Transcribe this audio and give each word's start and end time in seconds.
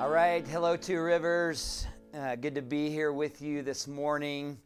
All 0.00 0.08
right, 0.08 0.48
hello, 0.48 0.78
Two 0.78 1.02
Rivers. 1.02 1.86
Uh, 2.14 2.34
good 2.34 2.54
to 2.54 2.62
be 2.62 2.88
here 2.88 3.12
with 3.12 3.42
you 3.42 3.60
this 3.60 3.86
morning. 3.86 4.56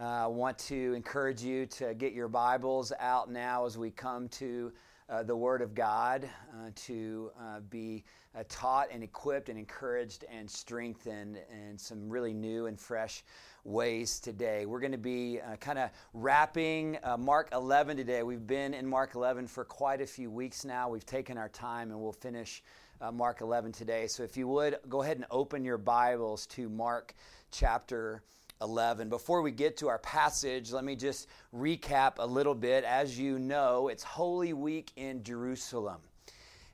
Uh, 0.00 0.24
I 0.24 0.26
want 0.26 0.58
to 0.58 0.94
encourage 0.94 1.44
you 1.44 1.66
to 1.66 1.94
get 1.94 2.12
your 2.12 2.26
Bibles 2.26 2.92
out 2.98 3.30
now 3.30 3.66
as 3.66 3.78
we 3.78 3.92
come 3.92 4.28
to 4.30 4.72
uh, 5.08 5.22
the 5.22 5.36
Word 5.36 5.62
of 5.62 5.76
God 5.76 6.28
uh, 6.52 6.70
to 6.74 7.30
uh, 7.38 7.60
be 7.70 8.02
uh, 8.34 8.42
taught 8.48 8.88
and 8.90 9.04
equipped 9.04 9.48
and 9.48 9.56
encouraged 9.56 10.24
and 10.28 10.50
strengthened 10.50 11.38
in 11.52 11.78
some 11.78 12.08
really 12.08 12.34
new 12.34 12.66
and 12.66 12.80
fresh 12.80 13.22
ways 13.62 14.18
today. 14.18 14.66
We're 14.66 14.80
going 14.80 14.90
to 14.90 14.98
be 14.98 15.40
uh, 15.40 15.54
kind 15.56 15.78
of 15.78 15.90
wrapping 16.14 16.98
uh, 17.04 17.16
Mark 17.16 17.50
11 17.52 17.96
today. 17.96 18.24
We've 18.24 18.44
been 18.44 18.74
in 18.74 18.88
Mark 18.88 19.14
11 19.14 19.46
for 19.46 19.64
quite 19.64 20.00
a 20.00 20.06
few 20.06 20.32
weeks 20.32 20.64
now. 20.64 20.88
We've 20.88 21.06
taken 21.06 21.38
our 21.38 21.48
time 21.48 21.92
and 21.92 22.00
we'll 22.00 22.10
finish 22.10 22.64
uh, 23.04 23.12
Mark 23.12 23.40
11 23.40 23.72
today. 23.72 24.06
So 24.06 24.22
if 24.22 24.36
you 24.36 24.48
would, 24.48 24.78
go 24.88 25.02
ahead 25.02 25.18
and 25.18 25.26
open 25.30 25.64
your 25.64 25.76
Bibles 25.76 26.46
to 26.46 26.68
Mark 26.70 27.14
chapter 27.50 28.22
11. 28.62 29.10
Before 29.10 29.42
we 29.42 29.50
get 29.50 29.76
to 29.78 29.88
our 29.88 29.98
passage, 29.98 30.72
let 30.72 30.84
me 30.84 30.96
just 30.96 31.28
recap 31.54 32.14
a 32.18 32.26
little 32.26 32.54
bit. 32.54 32.82
As 32.84 33.18
you 33.18 33.38
know, 33.38 33.88
it's 33.88 34.02
Holy 34.02 34.54
Week 34.54 34.90
in 34.96 35.22
Jerusalem. 35.22 36.00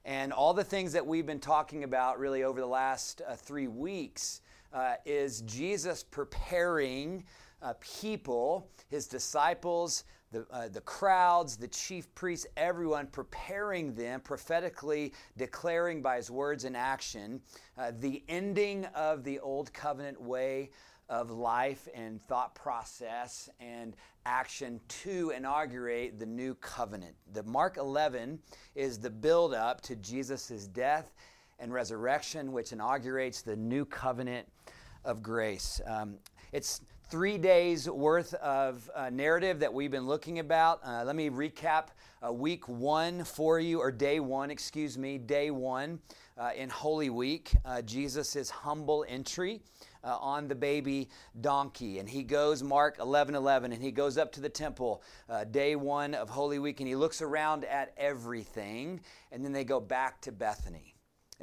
And 0.04 0.32
all 0.32 0.54
the 0.54 0.62
things 0.62 0.92
that 0.92 1.04
we've 1.04 1.26
been 1.26 1.40
talking 1.40 1.82
about 1.82 2.18
really 2.20 2.44
over 2.44 2.60
the 2.60 2.66
last 2.66 3.22
uh, 3.26 3.34
three 3.34 3.66
weeks 3.66 4.40
uh, 4.72 4.94
is 5.04 5.40
Jesus 5.42 6.04
preparing 6.04 7.24
uh, 7.60 7.74
people, 7.80 8.68
his 8.88 9.08
disciples, 9.08 10.04
the, 10.32 10.46
uh, 10.50 10.68
the 10.68 10.80
crowds, 10.82 11.56
the 11.56 11.68
chief 11.68 12.12
priests, 12.14 12.46
everyone 12.56 13.08
preparing 13.08 13.94
them, 13.94 14.20
prophetically 14.20 15.12
declaring 15.36 16.02
by 16.02 16.16
his 16.16 16.30
words 16.30 16.64
and 16.64 16.76
action 16.76 17.40
uh, 17.76 17.90
the 17.98 18.22
ending 18.28 18.84
of 18.94 19.24
the 19.24 19.40
old 19.40 19.72
covenant 19.72 20.20
way 20.20 20.70
of 21.08 21.30
life 21.30 21.88
and 21.92 22.22
thought 22.22 22.54
process 22.54 23.48
and 23.58 23.96
action 24.24 24.80
to 24.86 25.30
inaugurate 25.30 26.18
the 26.20 26.26
new 26.26 26.54
covenant. 26.56 27.16
The 27.32 27.42
Mark 27.42 27.76
11 27.76 28.38
is 28.76 28.98
the 28.98 29.10
build 29.10 29.52
up 29.52 29.80
to 29.82 29.96
Jesus' 29.96 30.68
death 30.68 31.12
and 31.58 31.72
resurrection, 31.72 32.52
which 32.52 32.72
inaugurates 32.72 33.42
the 33.42 33.56
new 33.56 33.84
covenant 33.84 34.46
of 35.04 35.20
grace. 35.22 35.80
Um, 35.84 36.18
it's 36.52 36.80
three 37.10 37.38
days 37.38 37.90
worth 37.90 38.34
of 38.34 38.88
uh, 38.94 39.10
narrative 39.10 39.58
that 39.58 39.74
we've 39.74 39.90
been 39.90 40.06
looking 40.06 40.38
about. 40.38 40.80
Uh, 40.84 41.02
let 41.04 41.16
me 41.16 41.28
recap 41.28 41.88
uh, 42.24 42.32
week 42.32 42.68
one 42.68 43.24
for 43.24 43.58
you, 43.58 43.80
or 43.80 43.90
day 43.90 44.20
one, 44.20 44.48
excuse 44.48 44.96
me, 44.96 45.18
day 45.18 45.50
one 45.50 45.98
uh, 46.38 46.50
in 46.54 46.68
Holy 46.68 47.10
Week. 47.10 47.50
Uh, 47.64 47.82
Jesus' 47.82 48.48
humble 48.48 49.04
entry. 49.08 49.60
Uh, 50.02 50.16
on 50.18 50.48
the 50.48 50.54
baby 50.54 51.10
donkey. 51.42 51.98
And 51.98 52.08
he 52.08 52.22
goes, 52.22 52.62
Mark 52.62 52.96
11 52.98 53.34
11, 53.34 53.72
and 53.72 53.82
he 53.82 53.90
goes 53.90 54.16
up 54.16 54.32
to 54.32 54.40
the 54.40 54.48
temple 54.48 55.02
day 55.50 55.76
one 55.76 56.14
of 56.14 56.30
Holy 56.30 56.58
Week 56.58 56.80
and 56.80 56.88
he 56.88 56.96
looks 56.96 57.20
around 57.20 57.66
at 57.66 57.92
everything. 57.98 59.02
And 59.30 59.44
then 59.44 59.52
they 59.52 59.62
go 59.62 59.78
back 59.78 60.22
to 60.22 60.32
Bethany. 60.32 60.94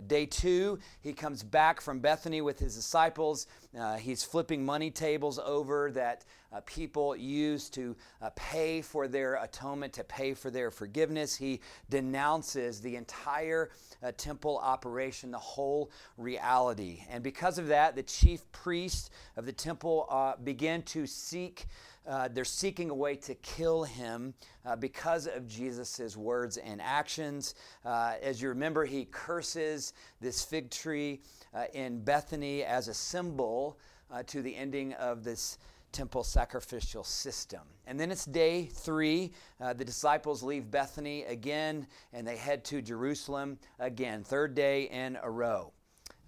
Day 0.06 0.26
two, 0.28 0.78
he 1.02 1.12
comes 1.12 1.42
back 1.42 1.82
from 1.82 2.00
Bethany 2.00 2.42
with 2.42 2.60
his 2.60 2.76
disciples. 2.76 3.48
Uh, 3.78 3.98
he's 3.98 4.24
flipping 4.24 4.66
money 4.66 4.90
tables 4.90 5.40
over 5.40 5.92
that 5.92 6.26
uh, 6.54 6.62
people 6.66 7.16
use 7.16 7.70
to 7.70 7.96
uh, 8.22 8.30
pay 8.36 8.82
for 8.82 9.08
their 9.08 9.36
atonement, 9.36 9.94
to 9.94 10.04
pay 10.04 10.34
for 10.34 10.50
their 10.50 10.72
forgiveness. 10.72 11.36
He 11.36 11.60
denounces 11.90 12.80
the 12.80 12.96
entire 12.96 13.72
uh, 14.02 14.12
temple 14.18 14.58
operation, 14.64 15.32
the 15.32 15.38
whole 15.38 15.92
reality. 16.18 17.04
And 17.10 17.22
because 17.24 17.58
of 17.58 17.68
that, 17.68 17.96
the 17.96 18.04
chief 18.04 18.50
priests 18.52 19.10
of 19.36 19.46
the 19.46 19.52
temple 19.52 20.08
uh, 20.10 20.36
began 20.44 20.82
to 20.84 21.06
seek 21.06 21.66
uh, 22.08 22.30
they're 22.30 22.46
seeking 22.46 22.90
a 22.90 22.96
way 22.96 23.18
to 23.18 23.36
kill 23.36 23.84
him 23.84 24.34
because 24.80 25.28
of 25.28 25.46
Jesus' 25.46 26.16
words 26.16 26.56
and 26.56 26.82
actions. 26.82 27.54
As 27.84 28.42
you 28.42 28.48
remember, 28.48 28.86
he 28.86 29.04
curses 29.12 29.92
this 30.22 30.42
fig 30.42 30.72
tree 30.72 31.20
in 31.74 32.00
Bethany 32.00 32.64
as 32.64 32.88
a 32.88 32.94
symbol 32.94 33.57
uh, 34.12 34.24
to 34.24 34.42
the 34.42 34.56
ending 34.56 34.94
of 34.94 35.24
this 35.24 35.58
temple 35.92 36.24
sacrificial 36.24 37.04
system. 37.04 37.62
And 37.86 38.00
then 38.00 38.12
it's 38.12 38.26
day 38.26 38.66
three. 38.66 39.32
Uh, 39.60 39.74
the 39.74 39.86
disciples 39.86 40.44
leave 40.44 40.70
Bethany 40.70 41.24
again 41.24 41.88
and 42.14 42.28
they 42.28 42.38
head 42.38 42.64
to 42.66 42.82
Jerusalem 42.82 43.58
again, 43.80 44.24
third 44.24 44.54
day 44.54 44.84
in 44.84 45.18
a 45.22 45.30
row. 45.30 45.72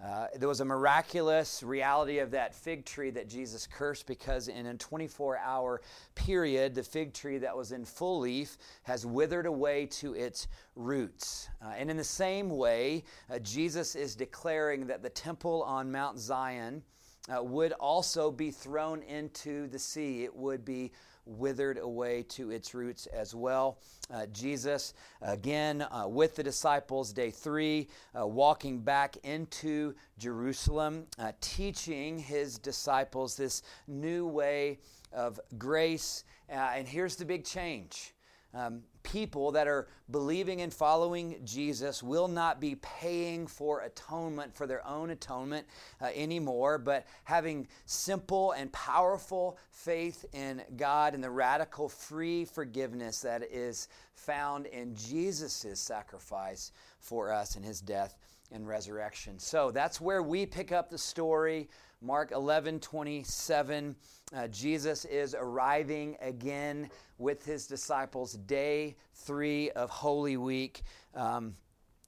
Uh, 0.04 0.28
there 0.38 0.48
was 0.48 0.62
a 0.62 0.66
miraculous 0.66 1.62
reality 1.62 2.20
of 2.20 2.32
that 2.32 2.56
fig 2.56 2.86
tree 2.86 3.10
that 3.10 3.28
Jesus 3.28 3.68
cursed 3.68 4.08
because 4.08 4.48
in 4.48 4.66
a 4.68 4.74
24 4.76 5.38
hour 5.38 5.82
period, 6.16 6.74
the 6.74 6.84
fig 6.84 7.14
tree 7.14 7.38
that 7.38 7.56
was 7.56 7.74
in 7.74 7.84
full 7.84 8.20
leaf 8.20 8.58
has 8.84 9.06
withered 9.06 9.46
away 9.46 9.86
to 9.86 10.16
its 10.16 10.48
roots. 10.76 11.50
Uh, 11.62 11.74
and 11.78 11.92
in 11.92 11.98
the 11.98 12.04
same 12.04 12.50
way, 12.50 13.04
uh, 13.30 13.40
Jesus 13.40 13.94
is 13.94 14.16
declaring 14.16 14.88
that 14.88 15.04
the 15.04 15.10
temple 15.10 15.64
on 15.64 15.92
Mount 15.92 16.18
Zion 16.18 16.82
uh, 17.28 17.44
would 17.44 17.74
also 17.74 18.32
be 18.32 18.52
thrown 18.52 19.02
into 19.04 19.68
the 19.68 19.80
sea. 19.80 20.24
It 20.24 20.36
would 20.36 20.66
be 20.66 20.92
withered 21.26 21.78
away 21.78 22.24
to 22.24 22.50
its 22.50 22.74
roots 22.74 23.06
as 23.08 23.36
well. 23.36 23.78
Uh, 24.12 24.26
Jesus, 24.28 24.94
again, 25.22 25.82
uh, 25.82 26.08
with 26.08 26.36
the 26.36 26.44
disciples, 26.44 27.14
day 27.14 27.30
three, 27.30 27.88
uh, 28.20 28.26
walking 28.26 28.80
back 28.80 29.18
into 29.24 29.94
Jerusalem, 30.18 31.06
uh, 31.20 31.32
teaching 31.40 32.18
his 32.18 32.58
disciples 32.58 33.38
this 33.38 33.62
new 33.88 34.26
way 34.26 34.80
of 35.14 35.40
grace. 35.58 36.24
Uh, 36.50 36.54
and 36.76 36.88
here's 36.88 37.16
the 37.16 37.26
big 37.26 37.46
change. 37.46 38.14
Um, 38.54 38.82
people 39.04 39.52
that 39.52 39.68
are 39.68 39.88
believing 40.10 40.62
and 40.62 40.74
following 40.74 41.36
Jesus 41.44 42.02
will 42.02 42.28
not 42.28 42.60
be 42.60 42.76
paying 42.76 43.46
for 43.46 43.82
atonement, 43.82 44.56
for 44.56 44.66
their 44.66 44.86
own 44.88 45.12
atonement 45.12 45.68
uh, 46.02 46.10
anymore, 46.16 46.80
but 46.80 47.06
having 47.26 47.68
simple 47.86 48.52
and 48.54 48.72
powerful 48.72 49.58
faith 49.70 50.26
in 50.34 50.64
God 50.78 51.14
and 51.14 51.24
the 51.24 51.30
radical 51.30 51.88
free 51.88 52.44
forgiveness 52.44 53.22
that 53.22 53.44
is 53.52 53.88
found 54.16 54.66
in 54.66 54.96
Jesus' 54.96 55.80
sacrifice 55.80 56.72
for 57.00 57.32
us 57.32 57.56
and 57.56 57.64
his 57.64 57.82
death 57.82 58.18
and 58.52 58.68
resurrection. 58.68 59.38
So 59.38 59.72
that's 59.72 60.02
where 60.02 60.24
we 60.24 60.46
pick 60.46 60.72
up 60.72 60.90
the 60.90 60.98
story. 60.98 61.70
Mark 62.02 62.32
11 62.32 62.80
27. 62.80 63.96
Uh, 64.34 64.48
Jesus 64.48 65.04
is 65.04 65.36
arriving 65.38 66.16
again 66.22 66.90
with 67.18 67.44
his 67.46 67.68
disciples, 67.68 68.34
day 68.34 68.96
three 69.14 69.70
of 69.72 69.90
Holy 69.90 70.38
Week. 70.38 70.84
Um, 71.14 71.56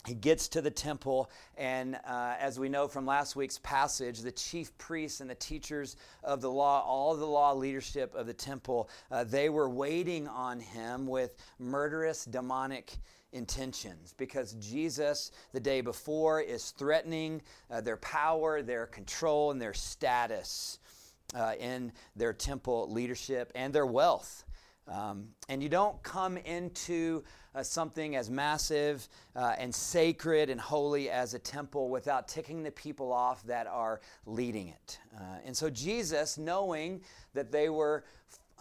he 0.07 0.13
gets 0.16 0.47
to 0.50 0.62
the 0.62 0.72
temple, 0.72 1.29
and 1.57 1.96
uh, 2.07 2.35
as 2.40 2.57
we 2.57 2.69
know 2.69 2.88
from 2.88 3.06
last 3.06 3.35
week's 3.35 3.59
passage, 3.59 4.22
the 4.22 4.31
chief 4.31 4.75
priests 4.78 5.19
and 5.19 5.29
the 5.29 5.35
teachers 5.35 5.97
of 6.23 6.40
the 6.40 6.50
law, 6.50 6.81
all 6.85 7.13
the 7.16 7.25
law 7.25 7.53
leadership 7.53 8.16
of 8.16 8.28
the 8.28 8.34
temple, 8.34 8.90
uh, 9.12 9.25
they 9.25 9.50
were 9.50 9.69
waiting 9.69 10.28
on 10.28 10.62
him 10.62 11.06
with 11.06 11.35
murderous 11.59 12.23
demonic 12.23 12.94
intentions 13.34 14.14
because 14.18 14.53
Jesus, 14.53 15.31
the 15.53 15.59
day 15.59 15.81
before, 15.81 16.42
is 16.42 16.72
threatening 16.72 17.42
uh, 17.69 17.81
their 17.81 17.97
power, 17.97 18.62
their 18.62 18.86
control, 18.86 19.52
and 19.52 19.62
their 19.62 19.74
status 19.74 20.80
uh, 21.36 21.53
in 21.59 21.91
their 22.16 22.34
temple 22.34 22.91
leadership 22.91 23.52
and 23.56 23.74
their 23.74 23.86
wealth. 23.86 24.44
Um, 24.88 25.30
and 25.47 25.62
you 25.62 25.70
don't 25.70 26.02
come 26.03 26.38
into 26.38 27.24
uh, 27.53 27.64
something 27.64 28.16
as 28.16 28.30
massive 28.30 29.08
uh, 29.36 29.53
and 29.58 29.74
sacred 29.74 30.50
and 30.50 30.59
holy 30.59 31.09
as 31.09 31.34
a 31.34 31.40
temple 31.40 31.90
without 31.90 32.28
ticking 32.28 32.64
the 32.64 32.72
people 32.72 33.12
off 33.12 33.44
that 33.44 33.68
are 33.68 34.02
leading 34.26 34.70
it. 34.70 35.00
Uh, 35.16 35.38
and 35.46 35.56
so, 35.56 35.70
Jesus, 35.70 36.38
knowing 36.38 37.02
that 37.34 37.52
they 37.52 37.70
were 37.70 38.03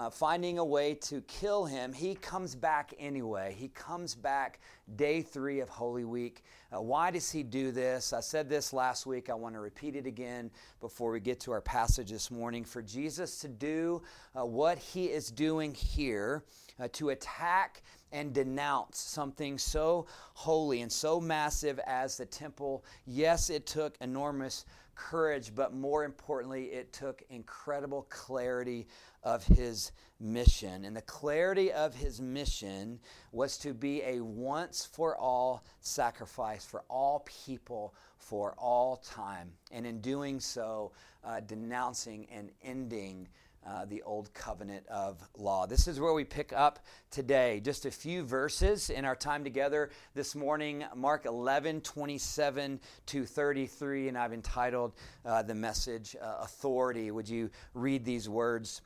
uh, 0.01 0.09
finding 0.09 0.59
a 0.59 0.65
way 0.65 0.95
to 0.95 1.21
kill 1.23 1.67
him, 1.67 1.93
he 1.93 2.15
comes 2.15 2.55
back 2.55 2.95
anyway. 2.99 3.55
He 3.59 3.69
comes 3.69 4.15
back 4.15 4.59
day 4.97 5.21
three 5.21 5.61
of 5.61 5.69
Holy 5.69 6.07
Week. 6.07 6.43
Uh, 6.75 6.81
why 6.81 7.11
does 7.11 7.31
he 7.31 7.43
do 7.43 7.71
this? 7.71 8.15
I 8.15 8.21
said 8.21 8.49
this 8.49 8.73
last 8.73 9.05
week. 9.05 9.29
I 9.29 9.35
want 9.35 9.55
to 9.57 9.61
repeat 9.61 9.97
it 9.97 10.07
again 10.07 10.51
before 10.81 11.11
we 11.11 11.21
get 11.21 11.39
to 11.41 11.53
our 11.53 11.61
passage 11.61 12.11
this 12.11 12.31
morning. 12.31 12.65
For 12.65 12.81
Jesus 12.81 13.41
to 13.41 13.49
do 13.49 14.01
uh, 14.35 14.47
what 14.47 14.79
he 14.79 15.05
is 15.05 15.31
doing 15.31 15.75
here, 15.75 16.45
uh, 16.81 16.89
to 16.95 17.11
attack 17.11 17.83
and 18.11 18.33
denounce 18.33 18.99
something 18.99 19.59
so 19.59 20.07
holy 20.33 20.81
and 20.81 20.91
so 20.91 21.21
massive 21.21 21.79
as 21.87 22.17
the 22.17 22.25
temple, 22.25 22.87
yes, 23.07 23.51
it 23.51 23.67
took 23.67 23.97
enormous 24.01 24.65
courage, 24.95 25.55
but 25.55 25.75
more 25.75 26.05
importantly, 26.05 26.67
it 26.67 26.93
took 26.93 27.23
incredible 27.31 28.07
clarity 28.11 28.87
of 29.23 29.45
his 29.45 29.93
mission. 30.19 30.85
And 30.85 30.97
the 30.97 31.03
clarity 31.03 31.73
of 31.73 31.95
his 31.95 32.21
mission 32.21 33.01
was 33.33 33.57
to 33.59 33.73
be 33.75 34.03
a 34.03 34.21
once 34.21 34.85
for 34.85 35.17
all 35.17 35.65
sacrifice 35.81 36.65
for 36.65 36.85
all 36.89 37.27
people 37.45 37.95
for 38.19 38.55
all 38.59 38.97
time. 38.97 39.51
And 39.73 39.87
in 39.87 40.01
doing 40.01 40.41
so, 40.41 40.93
uh, 41.25 41.41
denouncing 41.41 42.27
and 42.31 42.51
ending 42.63 43.29
uh, 43.67 43.85
the 43.85 44.01
old 44.03 44.33
covenant 44.33 44.87
of 44.89 45.21
law. 45.37 45.67
This 45.67 45.87
is 45.87 46.01
where 46.01 46.15
we 46.15 46.25
pick 46.25 46.53
up 46.55 46.79
today. 47.11 47.61
Just 47.61 47.85
a 47.85 47.91
few 47.91 48.23
verses 48.25 48.89
in 48.89 49.05
our 49.05 49.15
time 49.15 49.45
together 49.45 49.91
this 50.15 50.35
morning 50.35 50.85
Mark 50.97 51.27
11, 51.27 51.83
27 51.83 52.81
to 53.07 53.27
33. 53.27 54.09
And 54.09 54.17
I've 54.17 54.33
entitled 54.33 54.95
uh, 55.27 55.43
the 55.43 55.55
message 55.55 56.17
uh, 56.21 56.39
Authority. 56.41 57.11
Would 57.11 57.29
you 57.29 57.51
read 57.75 58.03
these 58.03 58.31
words 58.31 58.81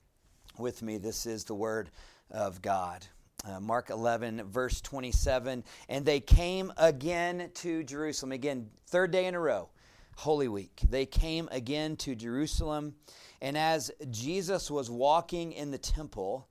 with 0.58 0.82
me? 0.82 0.98
This 0.98 1.26
is 1.26 1.44
the 1.44 1.54
word 1.54 1.90
of 2.30 2.62
God. 2.62 3.06
Uh, 3.44 3.60
Mark 3.60 3.90
11, 3.90 4.42
verse 4.44 4.80
27. 4.80 5.64
And 5.88 6.04
they 6.04 6.20
came 6.20 6.72
again 6.76 7.50
to 7.54 7.84
Jerusalem. 7.84 8.32
Again, 8.32 8.70
third 8.86 9.10
day 9.10 9.26
in 9.26 9.34
a 9.34 9.40
row, 9.40 9.68
Holy 10.16 10.48
Week. 10.48 10.80
They 10.88 11.06
came 11.06 11.48
again 11.52 11.96
to 11.96 12.14
Jerusalem. 12.14 12.94
And 13.42 13.58
as 13.58 13.90
Jesus 14.10 14.70
was 14.70 14.90
walking 14.90 15.52
in 15.52 15.70
the 15.70 15.78
temple, 15.78 16.48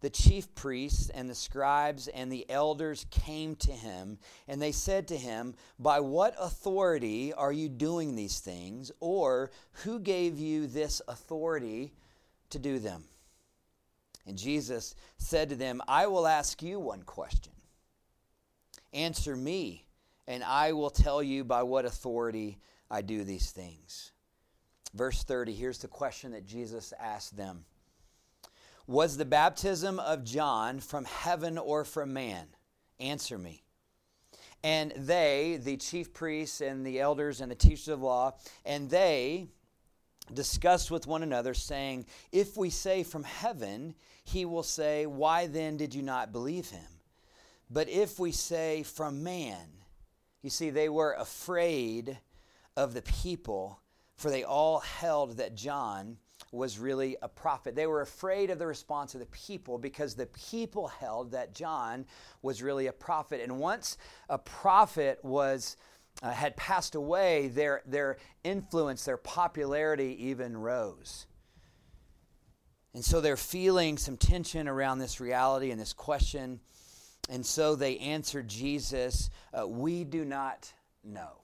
the 0.00 0.10
chief 0.10 0.54
priests 0.54 1.10
and 1.10 1.28
the 1.28 1.34
scribes 1.34 2.08
and 2.08 2.32
the 2.32 2.48
elders 2.48 3.04
came 3.10 3.54
to 3.56 3.72
him, 3.72 4.18
and 4.48 4.60
they 4.60 4.72
said 4.72 5.08
to 5.08 5.16
him, 5.16 5.54
By 5.78 6.00
what 6.00 6.34
authority 6.40 7.34
are 7.34 7.52
you 7.52 7.68
doing 7.68 8.16
these 8.16 8.40
things? 8.40 8.90
Or 9.00 9.50
who 9.84 10.00
gave 10.00 10.38
you 10.38 10.66
this 10.66 11.02
authority 11.06 11.92
to 12.48 12.58
do 12.58 12.78
them? 12.78 13.09
And 14.30 14.38
Jesus 14.38 14.94
said 15.18 15.48
to 15.48 15.56
them, 15.56 15.82
I 15.88 16.06
will 16.06 16.24
ask 16.24 16.62
you 16.62 16.78
one 16.78 17.02
question. 17.02 17.52
Answer 18.92 19.34
me, 19.34 19.88
and 20.28 20.44
I 20.44 20.70
will 20.70 20.88
tell 20.88 21.20
you 21.20 21.42
by 21.42 21.64
what 21.64 21.84
authority 21.84 22.60
I 22.88 23.02
do 23.02 23.24
these 23.24 23.50
things. 23.50 24.12
Verse 24.94 25.24
30, 25.24 25.52
here's 25.52 25.78
the 25.78 25.88
question 25.88 26.30
that 26.30 26.46
Jesus 26.46 26.94
asked 27.00 27.36
them 27.36 27.64
Was 28.86 29.16
the 29.16 29.24
baptism 29.24 29.98
of 29.98 30.22
John 30.22 30.78
from 30.78 31.06
heaven 31.06 31.58
or 31.58 31.84
from 31.84 32.12
man? 32.12 32.46
Answer 33.00 33.36
me. 33.36 33.64
And 34.62 34.92
they, 34.92 35.58
the 35.60 35.76
chief 35.76 36.12
priests 36.12 36.60
and 36.60 36.86
the 36.86 37.00
elders 37.00 37.40
and 37.40 37.50
the 37.50 37.56
teachers 37.56 37.88
of 37.88 38.00
law, 38.00 38.36
and 38.64 38.88
they 38.90 39.48
discussed 40.34 40.90
with 40.90 41.06
one 41.06 41.22
another, 41.22 41.54
saying, 41.54 42.06
If 42.32 42.56
we 42.56 42.70
say 42.70 43.02
from 43.02 43.24
heaven, 43.24 43.94
he 44.24 44.44
will 44.44 44.62
say, 44.62 45.06
Why 45.06 45.46
then 45.46 45.76
did 45.76 45.94
you 45.94 46.02
not 46.02 46.32
believe 46.32 46.70
him? 46.70 47.00
But 47.70 47.88
if 47.88 48.18
we 48.18 48.32
say 48.32 48.82
from 48.82 49.22
man, 49.22 49.66
you 50.42 50.50
see, 50.50 50.70
they 50.70 50.88
were 50.88 51.14
afraid 51.14 52.18
of 52.76 52.94
the 52.94 53.02
people 53.02 53.80
for 54.20 54.30
they 54.30 54.44
all 54.44 54.80
held 54.80 55.38
that 55.38 55.54
John 55.54 56.18
was 56.52 56.78
really 56.78 57.16
a 57.22 57.28
prophet. 57.28 57.74
They 57.74 57.86
were 57.86 58.02
afraid 58.02 58.50
of 58.50 58.58
the 58.58 58.66
response 58.66 59.14
of 59.14 59.20
the 59.20 59.26
people 59.26 59.78
because 59.78 60.14
the 60.14 60.26
people 60.26 60.88
held 60.88 61.30
that 61.30 61.54
John 61.54 62.04
was 62.42 62.62
really 62.62 62.88
a 62.88 62.92
prophet. 62.92 63.40
And 63.40 63.58
once 63.58 63.96
a 64.28 64.36
prophet 64.36 65.20
was 65.22 65.78
uh, 66.22 66.30
had 66.30 66.56
passed 66.56 66.94
away, 66.94 67.48
their 67.48 67.82
their 67.86 68.18
influence, 68.44 69.04
their 69.04 69.16
popularity 69.16 70.16
even 70.26 70.56
rose. 70.56 71.26
And 72.92 73.04
so 73.04 73.20
they're 73.20 73.36
feeling 73.36 73.98
some 73.98 74.16
tension 74.16 74.66
around 74.66 74.98
this 74.98 75.20
reality 75.20 75.70
and 75.70 75.80
this 75.80 75.92
question. 75.92 76.60
And 77.28 77.46
so 77.46 77.76
they 77.76 77.98
answer 77.98 78.42
Jesus, 78.42 79.30
uh, 79.54 79.66
We 79.66 80.04
do 80.04 80.24
not 80.24 80.72
know. 81.04 81.40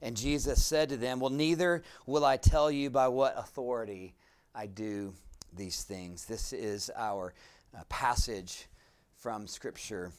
And 0.00 0.16
Jesus 0.16 0.64
said 0.64 0.90
to 0.90 0.96
them, 0.96 1.18
Well, 1.18 1.30
neither 1.30 1.82
will 2.06 2.24
I 2.24 2.36
tell 2.36 2.70
you 2.70 2.88
by 2.88 3.08
what 3.08 3.36
authority 3.36 4.14
I 4.54 4.66
do 4.66 5.12
these 5.52 5.82
things. 5.82 6.24
This 6.24 6.52
is 6.52 6.90
our 6.96 7.34
uh, 7.76 7.82
passage 7.88 8.68
from 9.16 9.48
Scripture 9.48 10.12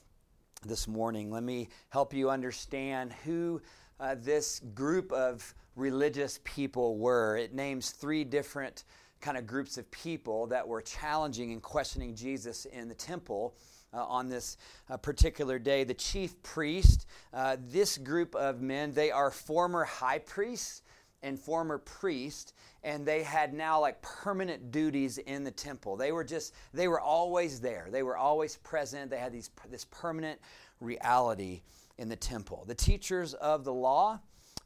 this 0.66 0.88
morning. 0.88 1.32
Let 1.32 1.44
me 1.44 1.70
help 1.90 2.14
you 2.14 2.30
understand 2.30 3.14
who 3.24 3.62
uh, 4.00 4.16
this 4.20 4.60
group 4.74 5.12
of 5.12 5.54
religious 5.76 6.40
people 6.44 6.98
were. 6.98 7.38
It 7.38 7.54
names 7.54 7.92
three 7.92 8.24
different 8.24 8.84
kind 9.22 9.38
of 9.38 9.48
groups 9.48 9.78
of 9.78 9.90
people 9.92 10.48
that 10.48 10.68
were 10.68 10.82
challenging 10.82 11.52
and 11.52 11.62
questioning 11.62 12.16
Jesus 12.16 12.66
in 12.66 12.90
the 12.90 12.96
temple 12.96 13.56
uh, 13.94 14.04
on 14.06 14.30
this 14.30 14.58
uh, 14.90 14.98
particular 14.98 15.60
day. 15.60 15.84
The 15.84 15.94
chief 15.94 16.42
priest, 16.44 17.06
uh, 17.34 17.58
this 17.60 17.98
group 17.98 18.36
of 18.36 18.62
men, 18.62 18.94
they 18.94 19.12
are 19.12 19.32
former 19.32 19.84
high 19.84 20.20
priests 20.20 20.84
and 21.22 21.40
former 21.40 21.78
priests 21.78 22.54
and 22.84 23.06
they 23.06 23.24
had 23.24 23.54
now 23.54 23.80
like 23.80 24.02
permanent 24.02 24.72
duties 24.72 25.18
in 25.18 25.44
the 25.44 25.52
temple. 25.52 25.96
They 25.96 26.12
were 26.12 26.24
just 26.24 26.54
they 26.74 26.88
were 26.88 27.02
always 27.02 27.60
there. 27.60 27.88
They 27.92 28.04
were 28.04 28.18
always 28.18 28.58
present. 28.58 29.12
They 29.12 29.18
had 29.18 29.34
these 29.34 29.50
this 29.70 29.86
permanent 29.86 30.40
reality 30.80 31.62
in 31.98 32.10
the 32.10 32.16
temple. 32.16 32.64
The 32.68 32.76
teachers 32.76 33.34
of 33.36 33.64
the 33.64 33.74
law 33.74 34.20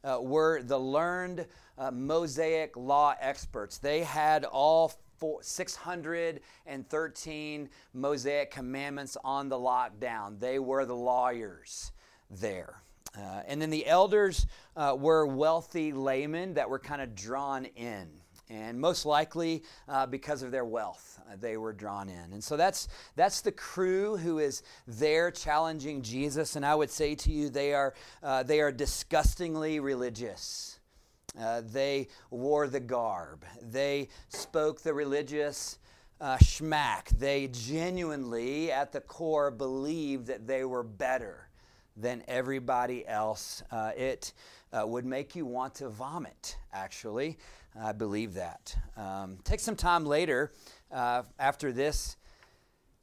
uh, 0.04 0.18
were 0.20 0.62
the 0.62 0.78
learned 0.78 1.46
uh, 1.78 1.90
mosaic 1.90 2.76
law 2.76 3.14
experts. 3.20 3.78
They 3.78 4.04
had 4.04 4.44
all 4.44 4.92
613 5.40 7.68
Mosaic 7.94 8.50
commandments 8.50 9.16
on 9.24 9.48
the 9.48 9.56
lockdown. 9.56 10.38
They 10.38 10.58
were 10.58 10.84
the 10.84 10.96
lawyers 10.96 11.92
there. 12.30 12.82
Uh, 13.16 13.42
and 13.46 13.60
then 13.62 13.70
the 13.70 13.86
elders 13.86 14.46
uh, 14.76 14.96
were 14.98 15.26
wealthy 15.26 15.92
laymen 15.92 16.54
that 16.54 16.68
were 16.68 16.78
kind 16.78 17.00
of 17.00 17.14
drawn 17.14 17.64
in. 17.76 18.08
And 18.50 18.78
most 18.78 19.06
likely 19.06 19.62
uh, 19.88 20.06
because 20.06 20.42
of 20.42 20.50
their 20.50 20.64
wealth, 20.64 21.20
uh, 21.26 21.36
they 21.40 21.56
were 21.56 21.72
drawn 21.72 22.08
in. 22.08 22.32
And 22.32 22.44
so 22.44 22.56
that's, 22.56 22.88
that's 23.16 23.40
the 23.40 23.52
crew 23.52 24.16
who 24.16 24.38
is 24.38 24.62
there 24.86 25.30
challenging 25.30 26.02
Jesus. 26.02 26.56
And 26.56 26.66
I 26.66 26.74
would 26.74 26.90
say 26.90 27.14
to 27.14 27.30
you, 27.30 27.48
they 27.48 27.72
are, 27.72 27.94
uh, 28.22 28.42
they 28.42 28.60
are 28.60 28.72
disgustingly 28.72 29.80
religious. 29.80 30.78
Uh, 31.40 31.62
they 31.64 32.08
wore 32.30 32.68
the 32.68 32.80
garb. 32.80 33.44
They 33.62 34.08
spoke 34.28 34.82
the 34.82 34.94
religious 34.94 35.78
schmack. 36.20 37.08
They 37.18 37.48
genuinely, 37.48 38.70
at 38.70 38.92
the 38.92 39.00
core, 39.00 39.50
believed 39.50 40.26
that 40.28 40.46
they 40.46 40.64
were 40.64 40.82
better 40.82 41.43
than 41.96 42.22
everybody 42.28 43.06
else. 43.06 43.62
Uh, 43.70 43.92
it 43.96 44.32
uh, 44.72 44.86
would 44.86 45.04
make 45.04 45.34
you 45.36 45.46
want 45.46 45.74
to 45.76 45.88
vomit, 45.88 46.56
actually. 46.72 47.38
I 47.80 47.92
believe 47.92 48.34
that. 48.34 48.76
Um, 48.96 49.38
take 49.44 49.60
some 49.60 49.76
time 49.76 50.04
later 50.04 50.52
uh, 50.92 51.22
after 51.38 51.72
this 51.72 52.16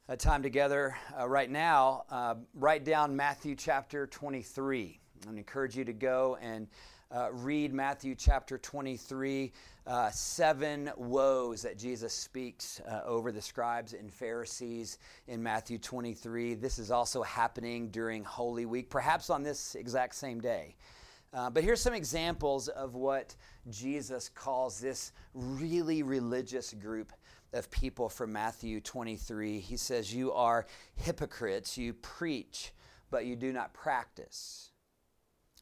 uh, 0.08 0.16
time 0.16 0.42
together 0.42 0.96
right 1.26 1.50
now, 1.50 2.04
write 2.54 2.84
down 2.84 3.14
Matthew 3.14 3.54
chapter 3.54 4.06
23. 4.06 4.98
I 5.26 5.30
encourage 5.30 5.76
you 5.76 5.84
to 5.84 5.92
go 5.92 6.36
and 6.40 6.66
uh, 7.12 7.28
read 7.32 7.74
Matthew 7.74 8.14
chapter 8.14 8.56
23, 8.58 9.52
uh, 9.86 10.10
seven 10.10 10.90
woes 10.96 11.62
that 11.62 11.76
Jesus 11.76 12.12
speaks 12.12 12.80
uh, 12.88 13.00
over 13.04 13.32
the 13.32 13.42
scribes 13.42 13.94
and 13.94 14.12
Pharisees 14.12 14.98
in 15.26 15.42
Matthew 15.42 15.78
23. 15.78 16.54
This 16.54 16.78
is 16.78 16.90
also 16.90 17.22
happening 17.22 17.88
during 17.88 18.22
Holy 18.22 18.64
Week, 18.64 18.90
perhaps 18.90 19.30
on 19.30 19.42
this 19.42 19.74
exact 19.74 20.14
same 20.14 20.40
day. 20.40 20.76
Uh, 21.34 21.48
but 21.48 21.64
here's 21.64 21.80
some 21.80 21.94
examples 21.94 22.68
of 22.68 22.94
what 22.94 23.34
Jesus 23.70 24.28
calls 24.28 24.78
this 24.78 25.12
really 25.34 26.02
religious 26.02 26.74
group 26.74 27.12
of 27.52 27.70
people 27.70 28.08
from 28.08 28.32
Matthew 28.32 28.80
23. 28.80 29.58
He 29.58 29.76
says, 29.76 30.14
You 30.14 30.32
are 30.32 30.66
hypocrites, 30.96 31.78
you 31.78 31.94
preach, 31.94 32.72
but 33.10 33.24
you 33.24 33.34
do 33.34 33.52
not 33.52 33.72
practice. 33.72 34.71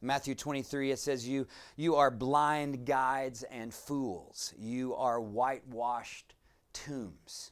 Matthew 0.01 0.33
23, 0.33 0.91
it 0.91 0.99
says, 0.99 1.27
you, 1.27 1.47
you 1.75 1.95
are 1.95 2.09
blind 2.09 2.85
guides 2.85 3.43
and 3.43 3.73
fools. 3.73 4.53
You 4.57 4.95
are 4.95 5.21
whitewashed 5.21 6.33
tombs. 6.73 7.51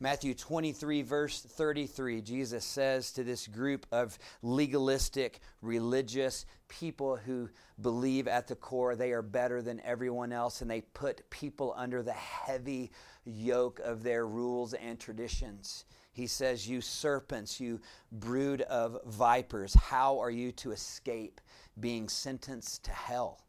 Matthew 0.00 0.32
23, 0.32 1.02
verse 1.02 1.40
33, 1.40 2.20
Jesus 2.22 2.64
says 2.64 3.10
to 3.12 3.24
this 3.24 3.48
group 3.48 3.84
of 3.90 4.16
legalistic, 4.42 5.40
religious 5.60 6.46
people 6.68 7.16
who 7.16 7.48
believe 7.80 8.28
at 8.28 8.46
the 8.46 8.54
core 8.54 8.94
they 8.94 9.10
are 9.10 9.22
better 9.22 9.60
than 9.60 9.80
everyone 9.80 10.32
else 10.32 10.62
and 10.62 10.70
they 10.70 10.82
put 10.82 11.28
people 11.30 11.74
under 11.76 12.04
the 12.04 12.12
heavy 12.12 12.92
yoke 13.24 13.80
of 13.80 14.04
their 14.04 14.24
rules 14.24 14.72
and 14.74 15.00
traditions. 15.00 15.84
He 16.12 16.28
says, 16.28 16.68
You 16.68 16.80
serpents, 16.80 17.60
you 17.60 17.80
brood 18.12 18.62
of 18.62 18.98
vipers, 19.04 19.74
how 19.74 20.20
are 20.20 20.30
you 20.30 20.52
to 20.52 20.70
escape 20.70 21.40
being 21.80 22.08
sentenced 22.08 22.84
to 22.84 22.90
hell. 22.90 23.44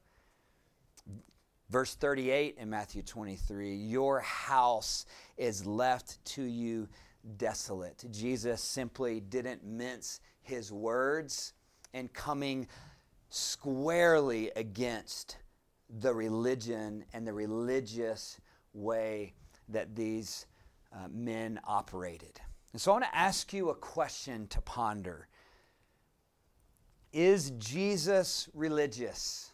Verse 1.69 1.93
38 1.95 2.55
in 2.57 2.69
Matthew 2.69 3.03
23 3.03 3.75
Your 3.75 4.19
house 4.21 5.05
is 5.37 5.65
left 5.65 6.23
to 6.25 6.43
you 6.43 6.87
desolate. 7.37 8.03
Jesus 8.11 8.61
simply 8.61 9.19
didn't 9.19 9.63
mince 9.63 10.19
his 10.41 10.71
words 10.71 11.53
and 11.93 12.11
coming 12.13 12.67
squarely 13.29 14.51
against 14.55 15.37
the 15.99 16.13
religion 16.13 17.03
and 17.13 17.27
the 17.27 17.33
religious 17.33 18.39
way 18.73 19.33
that 19.67 19.95
these 19.95 20.47
uh, 20.93 21.07
men 21.11 21.59
operated. 21.65 22.39
And 22.73 22.81
so 22.81 22.91
I 22.91 22.93
want 22.95 23.05
to 23.05 23.15
ask 23.15 23.53
you 23.53 23.69
a 23.69 23.75
question 23.75 24.47
to 24.47 24.61
ponder 24.61 25.27
Is 27.11 27.51
Jesus 27.57 28.49
religious? 28.53 29.51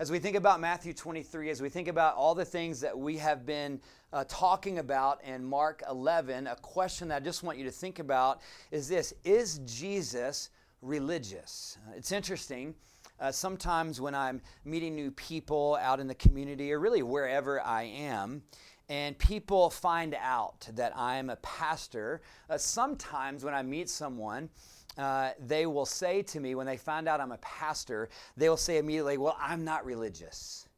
As 0.00 0.10
we 0.10 0.18
think 0.18 0.36
about 0.36 0.58
Matthew 0.58 0.92
23, 0.92 1.50
as 1.50 1.62
we 1.62 1.68
think 1.68 1.86
about 1.86 2.16
all 2.16 2.34
the 2.34 2.44
things 2.44 2.80
that 2.80 2.98
we 2.98 3.16
have 3.18 3.46
been 3.46 3.80
uh, 4.12 4.24
talking 4.26 4.80
about 4.80 5.22
in 5.22 5.44
Mark 5.44 5.84
11, 5.88 6.48
a 6.48 6.56
question 6.56 7.06
that 7.08 7.22
I 7.22 7.24
just 7.24 7.44
want 7.44 7.56
you 7.56 7.64
to 7.64 7.70
think 7.70 8.00
about 8.00 8.40
is 8.72 8.88
this 8.88 9.14
Is 9.24 9.60
Jesus 9.64 10.50
religious? 10.82 11.78
Uh, 11.86 11.92
it's 11.96 12.10
interesting. 12.10 12.74
Uh, 13.20 13.30
sometimes 13.30 14.00
when 14.00 14.14
I'm 14.16 14.42
meeting 14.64 14.96
new 14.96 15.12
people 15.12 15.78
out 15.80 16.00
in 16.00 16.08
the 16.08 16.16
community 16.16 16.72
or 16.72 16.80
really 16.80 17.02
wherever 17.04 17.60
I 17.64 17.84
am, 17.84 18.42
and 18.88 19.16
people 19.18 19.70
find 19.70 20.16
out 20.20 20.68
that 20.74 20.96
I'm 20.96 21.30
a 21.30 21.36
pastor, 21.36 22.22
uh, 22.50 22.58
sometimes 22.58 23.44
when 23.44 23.54
I 23.54 23.62
meet 23.62 23.88
someone, 23.88 24.50
uh, 24.98 25.30
they 25.38 25.66
will 25.66 25.86
say 25.86 26.22
to 26.22 26.40
me, 26.40 26.54
when 26.54 26.66
they 26.66 26.76
find 26.76 27.06
out 27.06 27.20
I'm 27.20 27.32
a 27.32 27.38
pastor, 27.38 28.08
they 28.36 28.48
will 28.48 28.56
say 28.56 28.78
immediately, 28.78 29.18
Well, 29.18 29.36
I'm 29.40 29.64
not 29.64 29.84
religious. 29.84 30.68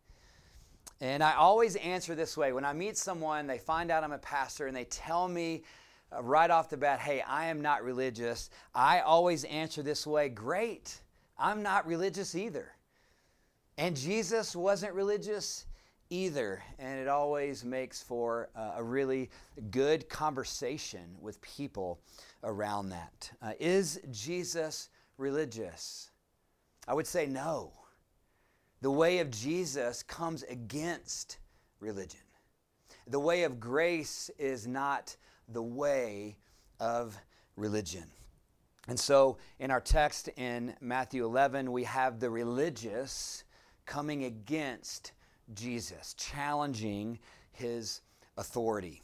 And 1.01 1.23
I 1.23 1.35
always 1.35 1.77
answer 1.77 2.17
this 2.17 2.37
way 2.37 2.53
when 2.53 2.65
I 2.65 2.73
meet 2.73 2.97
someone, 2.97 3.47
they 3.47 3.59
find 3.59 3.91
out 3.91 4.03
I'm 4.03 4.13
a 4.13 4.19
pastor, 4.19 4.67
and 4.67 4.77
they 4.77 4.85
tell 4.85 5.29
me 5.29 5.63
uh, 6.13 6.23
right 6.23 6.51
off 6.51 6.69
the 6.69 6.77
bat, 6.77 6.99
Hey, 6.99 7.21
I 7.21 7.47
am 7.47 7.63
not 7.63 7.85
religious. 7.85 8.51
I 8.75 9.01
always 9.01 9.45
answer 9.45 9.83
this 9.83 10.07
way 10.07 10.29
Great, 10.29 11.01
I'm 11.39 11.63
not 11.63 11.87
religious 11.87 12.35
either. 12.35 12.73
And 13.77 13.97
Jesus 13.97 14.57
wasn't 14.57 14.95
religious 14.95 15.67
either. 16.11 16.63
And 16.79 16.99
it 16.99 17.09
always 17.09 17.65
makes 17.65 18.03
for 18.03 18.49
uh, 18.57 18.73
a 18.77 18.83
really 18.83 19.31
good 19.71 20.09
conversation 20.09 21.17
with 21.21 21.41
people 21.41 22.01
around 22.45 22.91
that. 22.91 23.31
Uh, 23.43 23.53
is 23.59 24.01
Jesus 24.11 24.91
religious? 25.17 26.11
I 26.87 26.95
would 26.95 27.07
say 27.07 27.27
no. 27.27 27.73
The 28.81 28.91
way 28.91 29.19
of 29.19 29.31
Jesus 29.31 30.03
comes 30.03 30.45
against 30.45 31.39
religion. 31.81 32.21
The 33.09 33.19
way 33.19 33.43
of 33.43 33.59
grace 33.59 34.31
is 34.39 34.67
not 34.67 35.17
the 35.49 35.63
way 35.63 36.37
of 36.79 37.17
religion. 37.57 38.05
And 38.87 38.99
so 38.99 39.37
in 39.59 39.71
our 39.71 39.81
text 39.81 40.29
in 40.37 40.75
Matthew 40.81 41.25
11, 41.25 41.71
we 41.73 41.85
have 41.85 42.21
the 42.21 42.31
religious 42.31 43.45
coming 43.85 44.25
against 44.25 45.13
Jesus, 45.55 46.15
challenging 46.15 47.19
his 47.53 48.01
authority. 48.37 49.03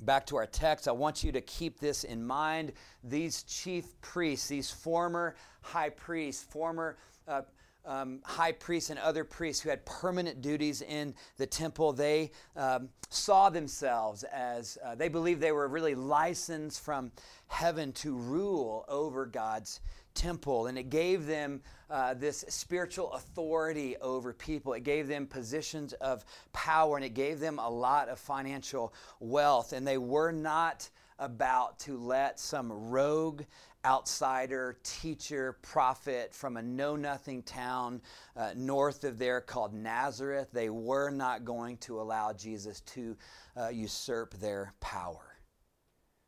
Back 0.00 0.26
to 0.26 0.36
our 0.36 0.46
text, 0.46 0.88
I 0.88 0.92
want 0.92 1.24
you 1.24 1.32
to 1.32 1.40
keep 1.40 1.80
this 1.80 2.04
in 2.04 2.24
mind. 2.24 2.72
These 3.02 3.44
chief 3.44 3.98
priests, 4.02 4.46
these 4.48 4.70
former 4.70 5.36
high 5.62 5.90
priests, 5.90 6.44
former 6.44 6.98
uh, 7.26 7.42
um, 7.86 8.20
high 8.24 8.52
priests 8.52 8.90
and 8.90 8.98
other 8.98 9.24
priests 9.24 9.62
who 9.62 9.70
had 9.70 9.84
permanent 9.86 10.42
duties 10.42 10.82
in 10.82 11.14
the 11.36 11.46
temple, 11.46 11.92
they 11.92 12.30
um, 12.56 12.88
saw 13.08 13.48
themselves 13.48 14.24
as 14.24 14.76
uh, 14.84 14.94
they 14.94 15.08
believed 15.08 15.40
they 15.40 15.52
were 15.52 15.68
really 15.68 15.94
licensed 15.94 16.80
from 16.80 17.12
heaven 17.46 17.92
to 17.92 18.16
rule 18.16 18.84
over 18.88 19.24
God's 19.26 19.80
temple. 20.14 20.66
And 20.66 20.76
it 20.76 20.90
gave 20.90 21.26
them 21.26 21.60
uh, 21.88 22.14
this 22.14 22.44
spiritual 22.48 23.12
authority 23.12 23.96
over 23.98 24.32
people. 24.32 24.72
It 24.72 24.82
gave 24.82 25.06
them 25.06 25.26
positions 25.26 25.92
of 25.94 26.24
power 26.52 26.96
and 26.96 27.04
it 27.04 27.14
gave 27.14 27.38
them 27.38 27.58
a 27.58 27.68
lot 27.68 28.08
of 28.08 28.18
financial 28.18 28.92
wealth. 29.20 29.72
And 29.72 29.86
they 29.86 29.98
were 29.98 30.32
not 30.32 30.88
about 31.18 31.78
to 31.80 31.96
let 31.96 32.40
some 32.40 32.72
rogue 32.72 33.42
outsider, 33.86 34.76
teacher, 34.82 35.56
prophet 35.62 36.34
from 36.34 36.56
a 36.56 36.62
know 36.62 36.96
nothing 36.96 37.42
town 37.44 38.02
uh, 38.36 38.50
north 38.56 39.04
of 39.04 39.16
there 39.16 39.40
called 39.40 39.72
Nazareth. 39.72 40.48
They 40.52 40.68
were 40.68 41.10
not 41.10 41.44
going 41.44 41.76
to 41.78 42.00
allow 42.00 42.32
Jesus 42.32 42.80
to 42.80 43.16
uh, 43.56 43.68
usurp 43.68 44.34
their 44.34 44.74
power. 44.80 45.38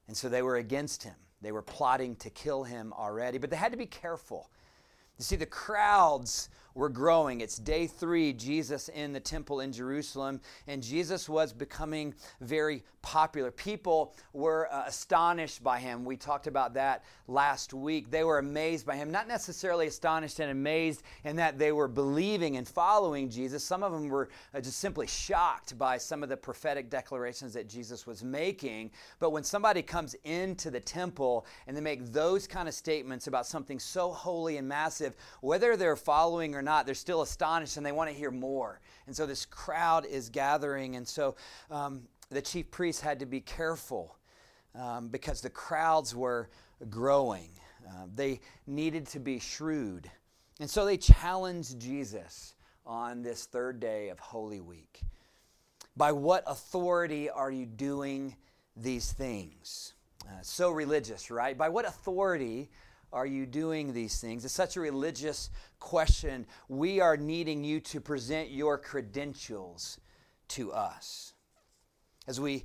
And 0.07 0.17
so 0.17 0.29
they 0.29 0.43
were 0.43 0.57
against 0.57 1.03
him. 1.03 1.17
They 1.43 1.53
were 1.53 1.63
plotting 1.63 2.17
to 2.17 2.31
kill 2.31 2.63
him 2.63 2.93
already, 2.97 3.39
but 3.39 3.51
they 3.51 3.57
had 3.57 3.73
to 3.73 3.79
be 3.79 3.87
careful. 3.87 4.51
You 5.19 5.25
see, 5.25 5.37
the 5.37 5.47
crowds 5.47 6.49
were 6.79 6.89
growing. 6.89 7.41
It's 7.41 7.59
day 7.59 7.89
three, 7.89 8.33
Jesus 8.33 8.89
in 8.89 9.13
the 9.13 9.19
temple 9.19 9.61
in 9.61 9.73
Jerusalem, 9.73 10.41
and 10.69 10.81
Jesus 10.81 11.29
was 11.29 11.53
becoming 11.53 12.15
very 12.41 12.85
popular. 13.03 13.51
People 13.51 14.15
were 14.33 14.73
uh, 14.73 14.85
astonished 14.87 15.65
by 15.65 15.79
him. 15.81 16.05
We 16.05 16.17
talked 16.17 16.47
about 16.47 16.75
that 16.75 17.05
last 17.27 17.75
week. 17.75 18.11
They 18.11 18.23
were 18.23 18.39
amazed 18.39 18.87
by 18.87 18.95
him, 18.95 19.11
not 19.11 19.27
necessarily 19.27 19.89
astonished 19.89 20.39
and 20.39 20.53
amazed 20.53 21.03
in 21.25 21.35
that 21.37 21.59
they 21.59 21.73
were 21.73 21.89
believing 21.89 22.57
and 22.57 22.69
following 22.69 23.29
Jesus. 23.29 23.65
Some 23.65 23.83
of 23.83 23.93
them 23.93 24.09
were 24.09 24.29
uh, 24.55 24.61
just 24.61 24.79
simply 24.79 25.09
shocked 25.09 25.77
by 25.79 25.99
some 25.99 26.23
of 26.23 26.29
the 26.29 26.37
prophetic 26.37 26.91
declarations 26.91 27.55
that 27.55 27.69
Jesus 27.69 28.07
was 28.07 28.23
making. 28.23 28.93
But 29.19 29.31
when 29.31 29.43
somebody 29.43 29.83
comes 29.83 30.15
into 30.25 30.71
the 30.71 30.81
temple 30.81 31.45
and 31.67 31.77
they 31.77 31.81
make 31.81 32.13
those 32.13 32.47
kind 32.47 32.69
of 32.69 32.75
statements 32.75 33.27
about 33.27 33.47
something 33.47 33.81
so 33.81 34.13
holy 34.13 34.59
and 34.59 34.69
massive, 34.69 35.17
whether 35.41 35.77
they're 35.77 35.97
following 35.97 36.55
or 36.55 36.63
not, 36.69 36.85
they're 36.85 36.95
still 36.95 37.23
astonished 37.23 37.79
and 37.79 37.87
they 37.87 37.93
want 37.93 38.11
to 38.11 38.15
hear 38.15 38.31
more. 38.31 38.79
And 39.07 39.17
so 39.17 39.25
this 39.25 39.47
crowd 39.47 40.05
is 40.05 40.29
gathering. 40.29 40.97
And 40.97 41.09
so 41.09 41.35
um, 41.71 42.03
the 42.31 42.43
chief 42.43 42.71
priests 42.71 43.01
had 43.01 43.19
to 43.21 43.27
be 43.27 43.41
careful 43.41 44.19
um, 44.75 45.09
because 45.09 45.41
the 45.41 45.49
crowds 45.49 46.15
were 46.15 46.51
growing. 46.91 47.49
Uh, 47.89 48.05
they 48.15 48.41
needed 48.67 49.07
to 49.07 49.19
be 49.19 49.39
shrewd. 49.39 50.11
And 50.61 50.69
so 50.69 50.85
they 50.85 50.99
challenged 50.99 51.81
Jesus 51.81 52.55
on 52.85 53.23
this 53.23 53.47
third 53.47 53.81
day 53.81 54.11
of 54.11 54.19
Holy 54.19 54.61
Week. 54.61 55.01
By 55.97 56.13
what 56.13 56.45
authority 56.47 57.31
are 57.31 57.51
you 57.51 57.65
doing 57.65 58.37
these 58.77 59.11
things? 59.13 59.95
Uh, 60.27 60.33
so 60.43 60.71
religious, 60.71 61.31
right? 61.31 61.57
By 61.57 61.71
what 61.71 61.87
authority 61.87 62.69
are 63.13 63.27
you 63.27 63.47
doing 63.47 63.93
these 63.93 64.21
things? 64.21 64.45
It's 64.45 64.55
such 64.55 64.77
a 64.77 64.81
religious 64.81 65.51
question. 65.79 66.47
We 66.69 67.01
are 67.01 67.17
needing 67.17 67.65
you 67.65 67.81
to 67.81 68.01
present 68.01 68.51
your 68.51 68.79
credentials 68.79 69.99
to 70.49 70.73
us. 70.73 71.33
As 72.27 72.41
we 72.41 72.65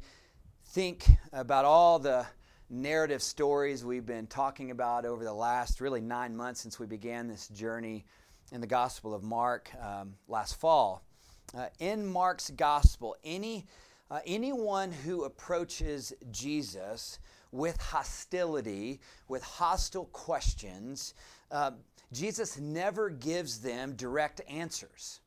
think 0.67 1.05
about 1.31 1.65
all 1.65 1.99
the 1.99 2.25
narrative 2.69 3.21
stories 3.21 3.85
we've 3.85 4.05
been 4.05 4.27
talking 4.27 4.71
about 4.71 5.05
over 5.05 5.23
the 5.23 5.33
last 5.33 5.79
really 5.79 6.01
nine 6.01 6.35
months 6.35 6.61
since 6.61 6.79
we 6.79 6.87
began 6.87 7.27
this 7.27 7.47
journey 7.49 8.05
in 8.51 8.59
the 8.59 8.67
Gospel 8.67 9.13
of 9.13 9.23
Mark 9.23 9.69
um, 9.81 10.15
last 10.27 10.59
fall, 10.59 11.05
uh, 11.55 11.67
in 11.79 12.05
Mark's 12.05 12.49
Gospel, 12.49 13.15
any, 13.23 13.65
uh, 14.09 14.19
anyone 14.25 14.91
who 14.91 15.23
approaches 15.23 16.13
Jesus 16.31 17.19
with 17.53 17.79
hostility, 17.79 18.99
with 19.27 19.43
hostile 19.43 20.05
questions, 20.05 21.13
uh, 21.51 21.71
Jesus 22.11 22.57
never 22.57 23.09
gives 23.09 23.59
them 23.59 23.93
direct 23.95 24.41
answers. 24.49 25.21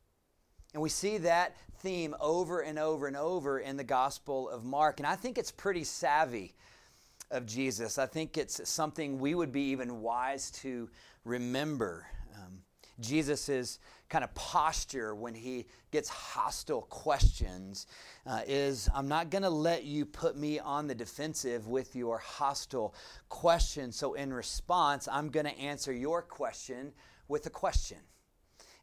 And 0.73 0.83
we 0.83 0.89
see 0.89 1.17
that 1.19 1.55
theme 1.79 2.13
over 2.19 2.59
and 2.59 2.77
over 2.77 3.07
and 3.07 3.15
over 3.15 3.59
in 3.59 3.77
the 3.77 3.83
Gospel 3.83 4.49
of 4.49 4.65
Mark. 4.65 4.99
And 4.99 5.07
I 5.07 5.15
think 5.15 5.37
it's 5.37 5.51
pretty 5.51 5.85
savvy 5.85 6.53
of 7.31 7.45
Jesus. 7.45 7.97
I 7.97 8.05
think 8.05 8.37
it's 8.37 8.67
something 8.69 9.19
we 9.19 9.33
would 9.33 9.51
be 9.51 9.63
even 9.63 10.01
wise 10.01 10.51
to 10.51 10.89
remember. 11.23 12.05
Um, 12.35 12.59
Jesus' 12.99 13.79
kind 14.09 14.23
of 14.23 14.33
posture 14.35 15.13
when 15.13 15.33
he 15.33 15.65
gets 15.91 16.09
hostile 16.09 16.83
questions 16.83 17.87
uh, 18.25 18.41
is 18.47 18.89
I'm 18.93 19.07
not 19.07 19.29
going 19.29 19.43
to 19.43 19.49
let 19.49 19.83
you 19.83 20.05
put 20.05 20.37
me 20.37 20.59
on 20.59 20.87
the 20.87 20.95
defensive 20.95 21.67
with 21.67 21.95
your 21.95 22.17
hostile 22.17 22.95
question. 23.29 23.91
So, 23.91 24.13
in 24.13 24.33
response, 24.33 25.07
I'm 25.11 25.29
going 25.29 25.45
to 25.45 25.57
answer 25.59 25.91
your 25.93 26.21
question 26.21 26.93
with 27.27 27.45
a 27.45 27.49
question. 27.49 27.97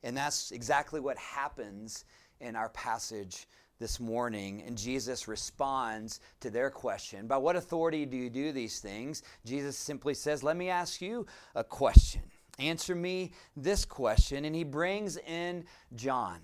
And 0.03 0.17
that's 0.17 0.53
exactly 0.53 1.01
what 1.01 1.17
happens 1.17 2.05
in 2.41 2.57
our 2.57 2.69
passage 2.69 3.49
this 3.81 3.99
morning. 3.99 4.63
And 4.67 4.77
Jesus 4.77 5.27
responds 5.27 6.21
to 6.41 6.51
their 6.51 6.71
question 6.71 7.27
By 7.27 7.39
what 7.39 7.57
authority 7.57 8.07
do 8.07 8.17
you 8.17 8.31
do 8.31 8.53
these 8.53 8.81
things? 8.81 9.23
Jesus 9.45 9.77
simply 9.77 10.15
says, 10.15 10.43
Let 10.43 10.57
me 10.57 10.69
ask 10.69 11.01
you 11.01 11.27
a 11.55 11.65
question. 11.65 12.23
Answer 12.59 12.95
me 12.95 13.33
this 13.57 13.85
question. 13.85 14.45
And 14.45 14.55
he 14.55 14.65
brings 14.65 15.17
in 15.17 15.65
John. 15.95 16.41